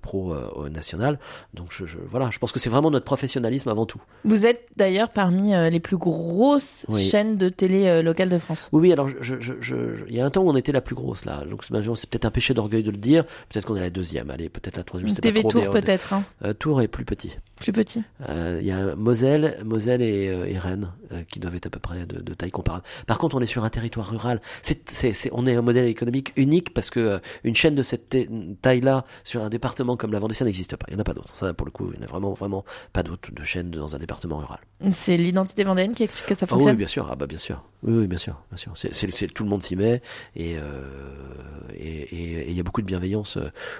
pro 0.00 0.34
national. 0.70 1.18
Donc 1.52 1.68
je, 1.70 1.84
voilà, 2.08 2.30
je 2.30 2.38
pense 2.38 2.52
que 2.52 2.58
c'est 2.58 2.70
vraiment 2.70 2.90
notre 2.90 3.04
professionnalisme 3.04 3.68
avant 3.68 3.84
tout. 3.84 4.00
Vous 4.24 4.46
êtes 4.46 4.66
d'ailleurs 4.76 5.10
parmi 5.10 5.52
les 5.70 5.80
plus 5.80 5.98
grosses 5.98 6.86
chaînes 6.96 7.36
de 7.36 7.50
télé 7.50 8.02
locale 8.02 8.30
de 8.30 8.38
France. 8.38 8.70
Oui, 8.72 8.80
oui. 8.80 8.92
Alors 8.94 9.10
il 9.10 10.14
y 10.16 10.20
a 10.20 10.24
un 10.24 10.30
temps 10.30 10.42
où 10.42 10.48
on 10.48 10.56
était 10.56 10.72
la 10.72 10.80
plus 10.80 10.94
grosse 10.94 11.26
là. 11.26 11.44
Donc 11.44 11.64
c'est 11.64 12.08
peut-être 12.08 12.24
un 12.24 12.30
péché 12.30 12.54
d'orgueil 12.54 12.82
de 12.82 12.90
le 12.90 12.96
dire. 12.96 13.26
Peut-être 13.50 13.66
qu'on 13.66 13.76
est 13.76 13.80
la 13.80 13.90
deuxième. 13.90 14.30
Allez, 14.30 14.48
peut-être 14.48 14.78
la 14.78 14.84
troisième. 14.84 15.12
TV 15.20 15.42
Tour 15.42 15.68
peut-être. 15.70 16.14
Hein. 16.14 16.24
Euh, 16.44 16.52
Tours 16.52 16.82
est 16.82 16.88
plus 16.88 17.04
petit. 17.04 17.36
Plus 17.58 17.72
petit. 17.72 18.02
Euh, 18.28 18.58
il 18.60 18.66
y 18.66 18.70
a 18.70 18.94
Moselle, 18.94 19.58
Moselle 19.64 20.02
et, 20.02 20.28
euh, 20.28 20.46
et 20.46 20.58
Rennes 20.58 20.92
qui 21.30 21.40
doivent 21.40 21.56
être 21.56 21.66
à 21.66 21.70
peu 21.70 21.78
près 21.78 22.04
de, 22.04 22.20
de, 22.20 22.34
taille 22.34 22.50
comparable. 22.50 22.84
Par 23.06 23.16
contre, 23.16 23.34
on 23.36 23.40
est 23.40 23.46
sur 23.46 23.64
un 23.64 23.70
territoire 23.70 24.10
rural. 24.10 24.42
C'est, 24.62 24.90
c'est, 24.90 25.14
c'est, 25.14 25.30
on 25.32 25.46
est 25.46 25.54
un 25.54 25.62
modèle 25.62 25.86
économique 25.86 26.32
unique 26.36 26.74
parce 26.74 26.90
que 26.90 27.20
une 27.44 27.56
chaîne 27.56 27.74
de 27.74 27.82
cette 27.82 28.14
taille-là 28.60 29.04
sur 29.24 29.42
un 29.42 29.48
département 29.48 29.96
comme 29.96 30.12
la 30.12 30.18
Vendée, 30.18 30.34
ça 30.34 30.44
n'existe 30.44 30.76
pas. 30.76 30.84
Il 30.88 30.94
n'y 30.94 30.98
en 30.98 31.00
a 31.00 31.04
pas 31.04 31.14
d'autres. 31.14 31.34
Ça, 31.34 31.54
pour 31.54 31.66
le 31.66 31.70
coup, 31.70 31.90
il 31.94 31.98
n'y 31.98 32.04
a 32.04 32.08
vraiment, 32.08 32.34
vraiment 32.34 32.64
pas 32.92 33.02
d'autres 33.02 33.32
de 33.32 33.44
chaînes 33.44 33.70
dans 33.70 33.96
un 33.96 33.98
département 33.98 34.36
rural. 34.36 34.58
C'est 34.90 35.16
l'identité 35.16 35.64
vendéenne 35.64 35.94
qui 35.94 36.02
explique 36.02 36.26
que 36.26 36.34
ça 36.34 36.46
fonctionne. 36.46 36.70
Ah 36.70 36.72
oui, 36.72 36.78
bien 36.78 36.86
sûr. 36.86 37.08
Ah 37.10 37.16
bah 37.16 37.26
bien 37.26 37.38
sûr. 37.38 37.64
Oui, 37.82 37.94
oui 38.00 38.06
bien 38.06 38.18
sûr, 38.18 38.42
bien 38.50 38.58
sûr. 38.58 38.72
C'est, 38.74 38.92
c'est, 38.92 39.28
tout 39.28 39.44
le 39.44 39.48
monde 39.48 39.62
s'y 39.62 39.76
met 39.76 40.02
et 40.36 40.56
et 41.74 42.48
il 42.48 42.56
y 42.56 42.60
a 42.60 42.62
beaucoup 42.62 42.82
de 42.82 42.86
bienveillance 42.86 43.38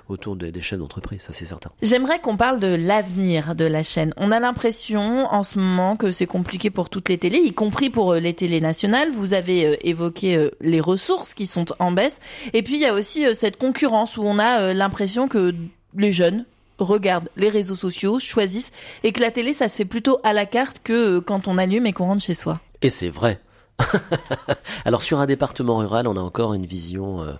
autour 0.09 0.37
des, 0.37 0.53
des 0.53 0.61
chaînes 0.61 0.81
d'entreprise. 0.81 1.23
Ça, 1.23 1.33
c'est 1.33 1.47
certain. 1.47 1.71
J'aimerais 1.83 2.21
qu'on 2.21 2.37
parle 2.37 2.61
de 2.61 2.75
l'avenir 2.75 3.55
de 3.55 3.65
la 3.69 3.83
chaîne. 3.83 4.13
On 4.17 4.31
a 4.31 4.41
l'impression 4.41 5.27
en 5.33 5.43
ce 5.43 5.59
moment 5.59 5.97
que 5.97 6.11
c'est 6.11 6.27
compliqué 6.27 6.71
pour 6.71 6.91
toutes 6.91 7.09
les 7.09 7.19
télés, 7.19 7.39
y 7.39 7.53
compris 7.53 7.91
pour 7.91 8.13
euh, 8.13 8.21
les 8.21 8.35
télés 8.35 8.61
nationales. 8.61 9.11
Vous 9.11 9.35
avez 9.35 9.67
euh, 9.67 9.77
évoqué 9.83 10.37
euh, 10.37 10.51
les 10.61 10.81
ressources 10.81 11.35
qui 11.35 11.47
sont 11.47 11.67
en 11.79 11.93
baisse. 11.93 12.21
Et 12.53 12.63
puis 12.63 12.75
il 12.75 12.81
y 12.81 12.87
a 12.87 12.95
aussi 12.95 13.25
cette 13.35 13.59
concurrence 13.59 14.17
où 14.17 14.23
on 14.23 14.39
a 14.39 14.73
l'impression 14.73 15.29
que 15.29 15.55
les 15.97 16.13
jeunes 16.13 16.45
regardent 16.79 17.29
les 17.37 17.49
réseaux 17.49 17.75
sociaux, 17.75 18.19
choisissent, 18.19 18.73
et 19.03 19.13
que 19.13 19.21
la 19.21 19.31
télé, 19.31 19.53
ça 19.53 19.69
se 19.69 19.77
fait 19.77 19.85
plutôt 19.85 20.21
à 20.23 20.33
la 20.33 20.47
carte 20.47 20.81
que 20.85 21.19
quand 21.19 21.49
on 21.49 21.59
allume 21.59 21.87
et 21.87 21.93
qu'on 21.93 22.07
rentre 22.07 22.23
chez 22.23 22.35
soi. 22.35 22.61
Et 22.83 22.91
c'est 22.91 23.09
vrai. 23.09 23.41
Alors 24.85 25.03
sur 25.03 25.21
un 25.21 25.27
département 25.27 25.79
rural, 25.79 26.07
on 26.07 26.17
a 26.17 26.21
encore 26.21 26.55
une 26.55 26.67
vision 26.67 27.23
euh, 27.23 27.33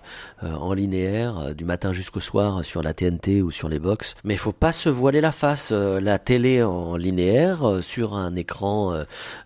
euh, 0.43 0.53
en 0.55 0.73
linéaire 0.73 1.39
euh, 1.39 1.53
du 1.53 1.65
matin 1.65 1.93
jusqu'au 1.93 2.19
soir 2.19 2.63
sur 2.65 2.81
la 2.81 2.93
TNT 2.93 3.41
ou 3.41 3.51
sur 3.51 3.69
les 3.69 3.79
box. 3.79 4.15
Mais 4.23 4.35
il 4.35 4.39
faut 4.39 4.51
pas 4.51 4.71
se 4.71 4.89
voiler 4.89 5.21
la 5.21 5.31
face. 5.31 5.71
la 5.71 6.19
télé 6.19 6.63
en 6.63 6.95
linéaire 6.95 7.79
sur 7.81 8.13
un 8.15 8.35
écran 8.35 8.93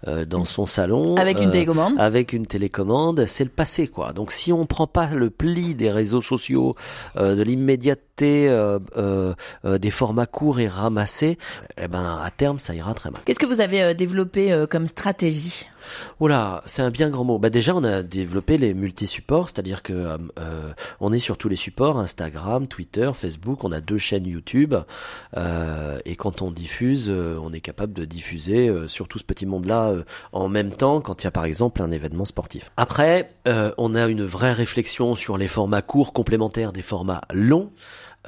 dans 0.06 0.46
son 0.46 0.66
salon 0.66 1.16
avec 1.16 1.40
une 1.42 1.52
télécommande. 1.52 1.94
Avec 1.98 2.34
une 2.34 2.46
télécommande, 2.46 3.26
c'est 3.26 3.44
le 3.44 3.50
passé 3.50 3.88
quoi. 3.88 4.14
Donc 4.14 4.32
si 4.32 4.54
on 4.54 4.66
prend 4.66 4.88
pas 4.88 5.08
le 5.08 5.30
pli 5.30 5.76
des 5.76 5.92
réseaux 5.92 6.22
sociaux, 6.22 6.76
de 7.16 7.42
l'immédiateté, 7.42 8.13
des 8.18 9.92
formats 9.92 10.26
courts 10.26 10.60
et 10.60 10.68
ramassés, 10.68 11.38
eh 11.78 11.88
ben 11.88 12.20
à 12.24 12.32
terme 12.32 12.60
ça 12.60 12.74
ira 12.76 12.94
très 12.94 13.12
mal. 13.12 13.22
Qu'est-ce 13.26 13.40
que 13.40 13.46
vous 13.46 13.62
avez 13.62 13.94
développé 13.96 14.66
comme 14.70 14.88
stratégie? 14.88 15.68
Oula, 16.20 16.62
c'est 16.66 16.82
un 16.82 16.90
bien 16.90 17.10
grand 17.10 17.24
mot. 17.24 17.40
Bah 17.40 17.50
déjà, 17.50 17.76
on 17.76 17.84
a 17.84 18.04
développé 18.04 18.58
les 18.58 18.74
multi-supports, 18.74 19.50
c'est-à-dire 19.50 19.84
que 19.84 19.94
euh, 19.94 20.18
euh, 20.40 20.74
on 21.00 21.12
est 21.12 21.20
sur 21.20 21.38
tous 21.38 21.50
les 21.50 21.56
supports, 21.56 21.98
Instagram, 22.00 22.68
Twitter, 22.68 23.12
Facebook. 23.14 23.64
On 23.64 23.72
a 23.72 23.82
deux 23.82 23.98
chaînes 23.98 24.26
YouTube, 24.26 24.76
euh, 25.38 26.00
et 26.06 26.16
quand 26.16 26.42
on 26.42 26.52
diffuse, 26.52 27.10
on 27.10 27.52
est 27.54 27.62
capable 27.62 27.94
de 27.94 28.06
diffuser 28.06 28.72
sur 28.88 29.08
tout 29.08 29.20
ce 29.20 29.24
petit 29.24 29.46
monde-là 29.46 29.94
en 30.32 30.50
même 30.50 30.72
temps, 30.72 31.02
quand 31.02 31.22
il 31.22 31.26
y 31.26 31.28
a 31.28 31.32
par 31.32 31.46
exemple 31.46 31.82
un 31.82 31.92
événement 31.92 32.26
sportif. 32.26 32.72
Après, 32.78 33.30
on 33.46 33.96
a 33.96 34.08
une 34.08 34.24
vraie 34.24 34.54
réflexion 34.54 35.16
sur 35.16 35.38
les 35.38 35.48
formats 35.48 35.82
courts 35.82 36.14
complémentaires 36.14 36.74
des 36.74 36.82
formats 36.82 37.22
longs. 37.32 37.72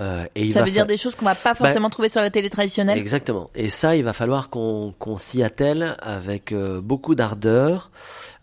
Euh, 0.01 0.25
et 0.35 0.51
ça 0.51 0.63
veut 0.63 0.71
dire 0.71 0.85
des 0.85 0.97
choses 0.97 1.15
qu'on 1.15 1.25
va 1.25 1.35
pas 1.35 1.53
bah, 1.53 1.55
forcément 1.55 1.89
trouver 1.89 2.09
sur 2.09 2.21
la 2.21 2.29
télé 2.29 2.49
traditionnelle. 2.49 2.97
Exactement. 2.97 3.49
Et 3.55 3.69
ça, 3.69 3.95
il 3.95 4.03
va 4.03 4.11
falloir 4.13 4.49
qu'on 4.49 4.93
qu'on 4.99 5.17
s'y 5.17 5.41
attelle 5.41 5.95
avec 6.01 6.51
euh, 6.51 6.81
beaucoup 6.81 7.15
d'ardeur 7.15 7.91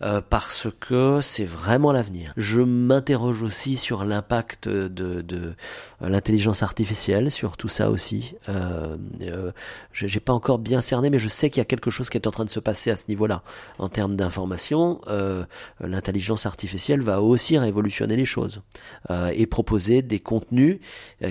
euh, 0.01 0.21
parce 0.27 0.67
que 0.79 1.21
c'est 1.21 1.45
vraiment 1.45 1.91
l'avenir. 1.91 2.33
Je 2.37 2.61
m'interroge 2.61 3.43
aussi 3.43 3.75
sur 3.75 4.03
l'impact 4.03 4.67
de, 4.67 5.21
de 5.21 5.53
l'intelligence 6.01 6.63
artificielle, 6.63 7.29
sur 7.29 7.55
tout 7.55 7.69
ça 7.69 7.89
aussi. 7.91 8.35
Euh, 8.49 8.97
J'ai 9.93 10.19
pas 10.19 10.33
encore 10.33 10.57
bien 10.57 10.81
cerné, 10.81 11.09
mais 11.09 11.19
je 11.19 11.29
sais 11.29 11.49
qu'il 11.49 11.59
y 11.59 11.61
a 11.61 11.65
quelque 11.65 11.91
chose 11.91 12.09
qui 12.09 12.17
est 12.17 12.27
en 12.27 12.31
train 12.31 12.45
de 12.45 12.49
se 12.49 12.59
passer 12.59 12.89
à 12.89 12.95
ce 12.95 13.07
niveau-là 13.09 13.43
en 13.77 13.89
termes 13.89 14.15
d'information. 14.15 15.01
L'intelligence 15.79 16.45
artificielle 16.45 17.01
va 17.01 17.21
aussi 17.21 17.57
révolutionner 17.57 18.15
les 18.15 18.25
choses 18.25 18.61
et 19.33 19.45
proposer 19.45 20.01
des 20.01 20.19
contenus 20.19 20.79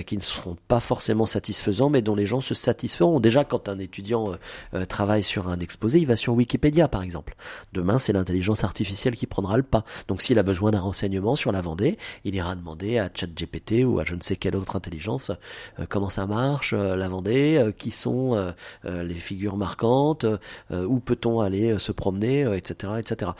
qui 0.05 0.12
qui 0.13 0.17
ne 0.17 0.21
seront 0.21 0.57
pas 0.67 0.79
forcément 0.79 1.25
satisfaisants, 1.25 1.89
mais 1.89 2.03
dont 2.03 2.13
les 2.13 2.27
gens 2.27 2.39
se 2.39 2.53
satisferont. 2.53 3.19
Déjà, 3.19 3.43
quand 3.43 3.67
un 3.67 3.79
étudiant 3.79 4.31
euh, 4.31 4.35
euh, 4.75 4.85
travaille 4.85 5.23
sur 5.23 5.47
un 5.47 5.57
exposé, 5.57 5.97
il 5.97 6.05
va 6.05 6.15
sur 6.15 6.35
Wikipédia, 6.35 6.87
par 6.87 7.01
exemple. 7.01 7.35
Demain, 7.73 7.97
c'est 7.97 8.13
l'intelligence 8.13 8.63
artificielle 8.63 9.15
qui 9.15 9.25
prendra 9.25 9.57
le 9.57 9.63
pas. 9.63 9.83
Donc, 10.07 10.21
s'il 10.21 10.37
a 10.37 10.43
besoin 10.43 10.69
d'un 10.69 10.81
renseignement 10.81 11.35
sur 11.35 11.51
la 11.51 11.61
Vendée, 11.61 11.97
il 12.25 12.35
ira 12.35 12.53
demander 12.53 12.99
à 12.99 13.09
ChatGPT 13.11 13.83
ou 13.85 13.99
à 13.99 14.05
je 14.05 14.13
ne 14.13 14.21
sais 14.21 14.35
quelle 14.35 14.55
autre 14.55 14.75
intelligence 14.75 15.31
euh, 15.79 15.87
comment 15.89 16.11
ça 16.11 16.27
marche, 16.27 16.73
la 16.73 17.09
Vendée, 17.09 17.71
qui 17.79 17.89
sont 17.89 18.53
les 18.83 19.13
figures 19.15 19.57
marquantes, 19.57 20.25
où 20.71 20.99
peut-on 20.99 21.39
aller 21.39 21.79
se 21.79 21.91
promener, 21.91 22.41
etc., 22.55 22.93
etc 22.99 23.31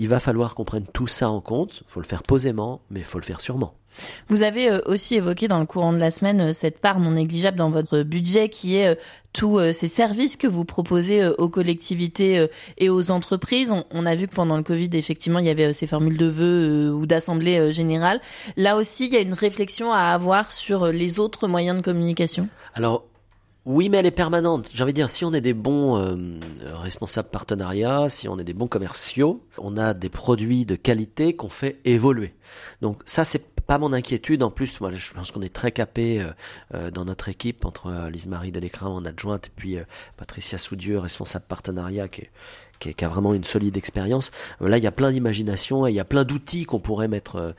il 0.00 0.08
va 0.08 0.18
falloir 0.18 0.54
qu'on 0.54 0.64
prenne 0.64 0.86
tout 0.86 1.06
ça 1.06 1.28
en 1.28 1.42
compte. 1.42 1.82
Il 1.86 1.90
faut 1.90 2.00
le 2.00 2.06
faire 2.06 2.22
posément, 2.22 2.80
mais 2.90 3.00
il 3.00 3.04
faut 3.04 3.18
le 3.18 3.24
faire 3.24 3.42
sûrement. 3.42 3.74
Vous 4.28 4.40
avez 4.40 4.70
euh, 4.70 4.80
aussi 4.86 5.16
évoqué 5.16 5.46
dans 5.46 5.58
le 5.58 5.66
courant 5.66 5.92
de 5.92 5.98
la 5.98 6.10
semaine 6.10 6.40
euh, 6.40 6.52
cette 6.54 6.78
part 6.78 7.00
non 7.00 7.10
négligeable 7.10 7.58
dans 7.58 7.68
votre 7.68 8.02
budget 8.02 8.48
qui 8.48 8.76
est 8.76 8.88
euh, 8.88 8.94
tous 9.34 9.60
ces 9.72 9.88
services 9.88 10.36
que 10.36 10.46
vous 10.46 10.64
proposez 10.64 11.24
aux 11.24 11.48
collectivités 11.48 12.48
et 12.78 12.90
aux 12.90 13.12
entreprises. 13.12 13.72
On, 13.92 14.04
a 14.04 14.16
vu 14.16 14.26
que 14.26 14.34
pendant 14.34 14.56
le 14.56 14.64
Covid, 14.64 14.90
effectivement, 14.94 15.38
il 15.38 15.46
y 15.46 15.50
avait 15.50 15.72
ces 15.72 15.86
formules 15.86 16.16
de 16.16 16.26
vœux 16.26 16.92
ou 16.92 17.06
d'assemblée 17.06 17.70
générale. 17.70 18.20
Là 18.56 18.76
aussi, 18.76 19.06
il 19.06 19.14
y 19.14 19.16
a 19.16 19.20
une 19.20 19.34
réflexion 19.34 19.92
à 19.92 20.00
avoir 20.00 20.50
sur 20.50 20.86
les 20.86 21.20
autres 21.20 21.46
moyens 21.46 21.76
de 21.76 21.82
communication? 21.84 22.48
Alors, 22.74 23.04
oui, 23.66 23.90
mais 23.90 23.98
elle 23.98 24.06
est 24.06 24.10
permanente. 24.10 24.70
J'ai 24.72 24.82
envie 24.82 24.92
de 24.92 24.96
dire, 24.96 25.10
si 25.10 25.24
on 25.24 25.34
est 25.34 25.42
des 25.42 25.52
bons 25.52 25.96
euh, 25.98 26.16
responsables 26.82 27.28
partenariats, 27.28 28.08
si 28.08 28.26
on 28.26 28.38
est 28.38 28.44
des 28.44 28.54
bons 28.54 28.68
commerciaux, 28.68 29.42
on 29.58 29.76
a 29.76 29.92
des 29.92 30.08
produits 30.08 30.64
de 30.64 30.76
qualité 30.76 31.36
qu'on 31.36 31.50
fait 31.50 31.78
évoluer. 31.84 32.34
Donc 32.80 33.02
ça, 33.04 33.26
c'est 33.26 33.50
pas 33.60 33.76
mon 33.76 33.92
inquiétude. 33.92 34.42
En 34.42 34.50
plus, 34.50 34.80
moi, 34.80 34.92
je 34.92 35.12
pense 35.12 35.30
qu'on 35.30 35.42
est 35.42 35.52
très 35.52 35.72
capé 35.72 36.20
euh, 36.20 36.32
euh, 36.74 36.90
dans 36.90 37.04
notre 37.04 37.28
équipe 37.28 37.66
entre 37.66 38.08
Lise-Marie 38.10 38.50
Delécrin 38.50 38.88
en 38.88 39.04
adjointe 39.04 39.48
et 39.48 39.52
puis 39.54 39.76
Patricia 40.16 40.56
Soudieu, 40.56 40.98
responsable 40.98 41.44
partenariat, 41.46 42.08
qui 42.08 42.22
est 42.22 42.30
qui, 42.80 42.94
qui, 42.94 43.04
a 43.04 43.08
vraiment 43.08 43.34
une 43.34 43.44
solide 43.44 43.76
expérience. 43.76 44.30
Là, 44.60 44.78
il 44.78 44.84
y 44.84 44.86
a 44.86 44.92
plein 44.92 45.12
d'imagination 45.12 45.86
et 45.86 45.90
il 45.90 45.94
y 45.94 46.00
a 46.00 46.04
plein 46.04 46.24
d'outils 46.24 46.64
qu'on 46.64 46.80
pourrait 46.80 47.08
mettre 47.08 47.54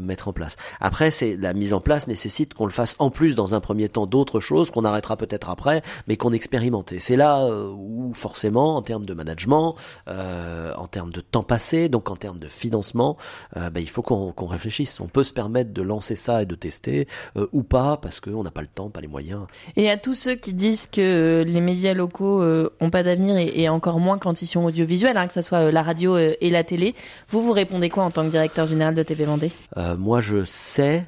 mettre 0.00 0.28
en 0.28 0.32
place. 0.32 0.56
Après, 0.80 1.10
c'est 1.10 1.36
la 1.36 1.52
mise 1.52 1.72
en 1.72 1.80
place 1.80 2.06
nécessite 2.08 2.54
qu'on 2.54 2.66
le 2.66 2.72
fasse 2.72 2.96
en 2.98 3.10
plus 3.10 3.34
dans 3.34 3.54
un 3.54 3.60
premier 3.60 3.88
temps 3.88 4.06
d'autres 4.06 4.40
choses 4.40 4.70
qu'on 4.70 4.84
arrêtera 4.84 5.16
peut-être 5.16 5.50
après, 5.50 5.82
mais 6.06 6.16
qu'on 6.16 6.32
expérimente. 6.32 6.92
Et 6.92 7.00
c'est 7.00 7.16
là 7.16 7.46
où 7.48 8.12
forcément, 8.14 8.76
en 8.76 8.82
termes 8.82 9.06
de 9.06 9.14
management, 9.14 9.76
en 10.06 10.86
termes 10.86 11.12
de 11.12 11.20
temps 11.20 11.42
passé, 11.42 11.88
donc 11.88 12.10
en 12.10 12.16
termes 12.16 12.38
de 12.38 12.48
financement, 12.48 13.16
ben, 13.54 13.80
il 13.80 13.88
faut 13.88 14.02
qu'on 14.02 14.46
réfléchisse. 14.46 15.00
On 15.00 15.08
peut 15.08 15.24
se 15.24 15.32
permettre 15.32 15.72
de 15.72 15.82
lancer 15.82 16.16
ça 16.16 16.42
et 16.42 16.46
de 16.46 16.54
tester 16.54 17.08
ou 17.52 17.62
pas 17.62 17.96
parce 17.96 18.20
qu'on 18.20 18.42
n'a 18.42 18.50
pas 18.50 18.62
le 18.62 18.68
temps, 18.68 18.90
pas 18.90 19.00
les 19.00 19.08
moyens. 19.08 19.46
Et 19.76 19.90
à 19.90 19.96
tous 19.96 20.14
ceux 20.14 20.34
qui 20.34 20.54
disent 20.54 20.86
que 20.86 21.44
les 21.46 21.60
médias 21.60 21.94
locaux 21.94 22.42
euh, 22.42 22.70
ont 22.80 22.90
pas 22.90 23.02
d'avenir 23.02 23.36
et, 23.36 23.68
encore 23.68 24.00
moins 24.00 24.18
quand 24.18 24.27
audiovisuels, 24.64 25.16
hein, 25.16 25.26
que 25.26 25.32
ce 25.32 25.42
soit 25.42 25.58
euh, 25.58 25.70
la 25.70 25.82
radio 25.82 26.16
euh, 26.16 26.34
et 26.40 26.50
la 26.50 26.64
télé, 26.64 26.94
vous 27.28 27.42
vous 27.42 27.52
répondez 27.52 27.88
quoi 27.88 28.04
en 28.04 28.10
tant 28.10 28.24
que 28.24 28.30
directeur 28.30 28.66
général 28.66 28.94
de 28.94 29.02
TV 29.02 29.24
Vendée? 29.24 29.52
Moi, 29.96 30.20
je 30.20 30.44
sais 30.44 31.06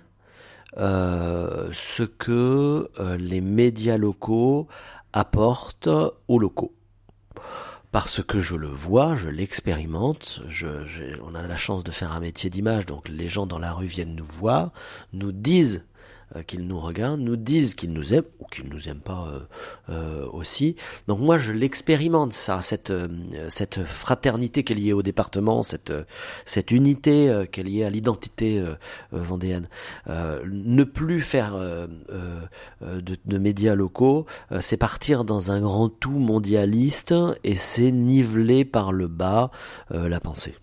ce 0.77 2.03
que 2.03 2.89
les 3.19 3.41
médias 3.41 3.97
locaux 3.97 4.69
apportent 5.13 5.89
aux 6.29 6.39
locaux. 6.39 6.73
Parce 7.93 8.23
que 8.23 8.41
je 8.41 8.55
le 8.55 8.69
vois, 8.69 9.17
je 9.17 9.29
l'expérimente, 9.29 10.43
on 11.25 11.35
a 11.35 11.43
la 11.43 11.57
chance 11.57 11.83
de 11.83 11.91
faire 11.91 12.13
un 12.13 12.21
métier 12.21 12.49
d'image, 12.49 12.87
donc 12.87 13.09
les 13.09 13.29
gens 13.29 13.47
dans 13.47 13.59
la 13.59 13.73
rue 13.73 13.87
viennent 13.87 14.15
nous 14.15 14.25
voir, 14.25 14.71
nous 15.13 15.33
disent 15.33 15.85
euh, 16.37 16.43
qu'ils 16.43 16.67
nous 16.67 16.79
regardent, 16.79 17.21
nous 17.21 17.37
disent 17.37 17.75
qu'ils 17.75 17.93
nous 17.93 18.15
aiment 18.15 18.25
ou 18.39 18.45
qu'ils 18.47 18.69
nous 18.69 18.89
aiment 18.89 19.01
pas 19.01 19.29
euh, 19.29 19.41
euh, 19.89 20.27
aussi. 20.33 20.77
Donc 21.09 21.19
moi 21.19 21.39
je 21.39 21.53
l'expérimente 21.53 22.33
ça, 22.33 22.61
cette 22.63 22.93
cette 23.49 23.85
fraternité 23.85 24.63
qui 24.63 24.73
est 24.73 24.77
liée 24.77 24.93
au 24.93 25.03
département, 25.03 25.63
cette 25.65 25.93
cette 26.45 26.71
unité 26.71 27.47
qui 27.51 27.61
est 27.61 27.65
liée 27.65 27.85
à 27.85 27.91
l'identité 27.91 28.63
vendéenne. 29.11 29.69
ne 30.07 30.85
plus 30.85 31.23
faire 31.23 31.55
de, 31.57 33.17
de, 33.25 33.39
médias 33.39 33.75
locaux, 33.75 34.27
c'est 34.61 34.77
partir 34.77 35.25
dans 35.25 35.51
un 35.51 35.61
grand 35.61 35.89
tout 35.89 36.19
mondialiste 36.19 37.15
et 37.45 37.55
c'est 37.55 37.91
niveler 37.91 38.65
par 38.65 38.93
le 38.93 39.09
bas 39.09 39.51
la 39.91 40.21
pensée. 40.21 40.55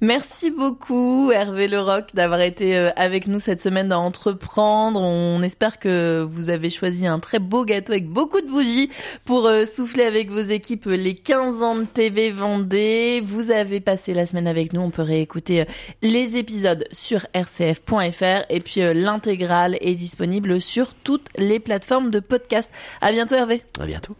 Merci 0.00 0.50
beaucoup 0.50 1.30
Hervé 1.32 1.68
Leroc 1.68 2.14
d'avoir 2.14 2.40
été 2.40 2.76
euh, 2.76 2.90
avec 2.96 3.28
nous 3.28 3.40
cette 3.40 3.60
semaine 3.60 3.88
dans 3.88 4.04
Entreprendre. 4.04 5.00
On 5.00 5.42
espère 5.42 5.78
que 5.78 6.26
vous 6.28 6.50
avez 6.50 6.70
choisi 6.70 7.06
un 7.06 7.18
très 7.18 7.38
beau 7.38 7.64
gâteau 7.64 7.92
avec 7.92 8.08
beaucoup 8.08 8.40
de 8.40 8.48
bougies 8.48 8.90
pour 9.24 9.46
euh, 9.46 9.64
souffler 9.64 10.04
avec 10.04 10.30
vos 10.30 10.40
équipes 10.40 10.86
les 10.86 11.14
15 11.14 11.62
ans 11.62 11.76
de 11.76 11.84
TV 11.84 12.30
Vendée. 12.30 13.20
Vous 13.22 13.50
avez 13.50 13.80
passé 13.80 14.14
la 14.14 14.26
semaine 14.26 14.46
avec 14.46 14.72
nous. 14.72 14.80
On 14.80 14.90
peut 14.90 15.02
réécouter 15.02 15.62
euh, 15.62 15.64
les 16.02 16.36
épisodes 16.36 16.84
sur 16.90 17.20
rcf.fr 17.34 18.44
et 18.48 18.60
puis 18.60 18.80
l'intégrale 18.94 19.78
est 19.80 19.94
disponible 19.94 20.60
sur 20.60 20.94
toutes 20.94 21.28
les 21.38 21.60
plateformes 21.60 22.10
de 22.10 22.20
podcast. 22.20 22.70
À 23.00 23.12
bientôt 23.12 23.36
Hervé. 23.36 23.62
À 23.80 23.86
bientôt. 23.86 24.16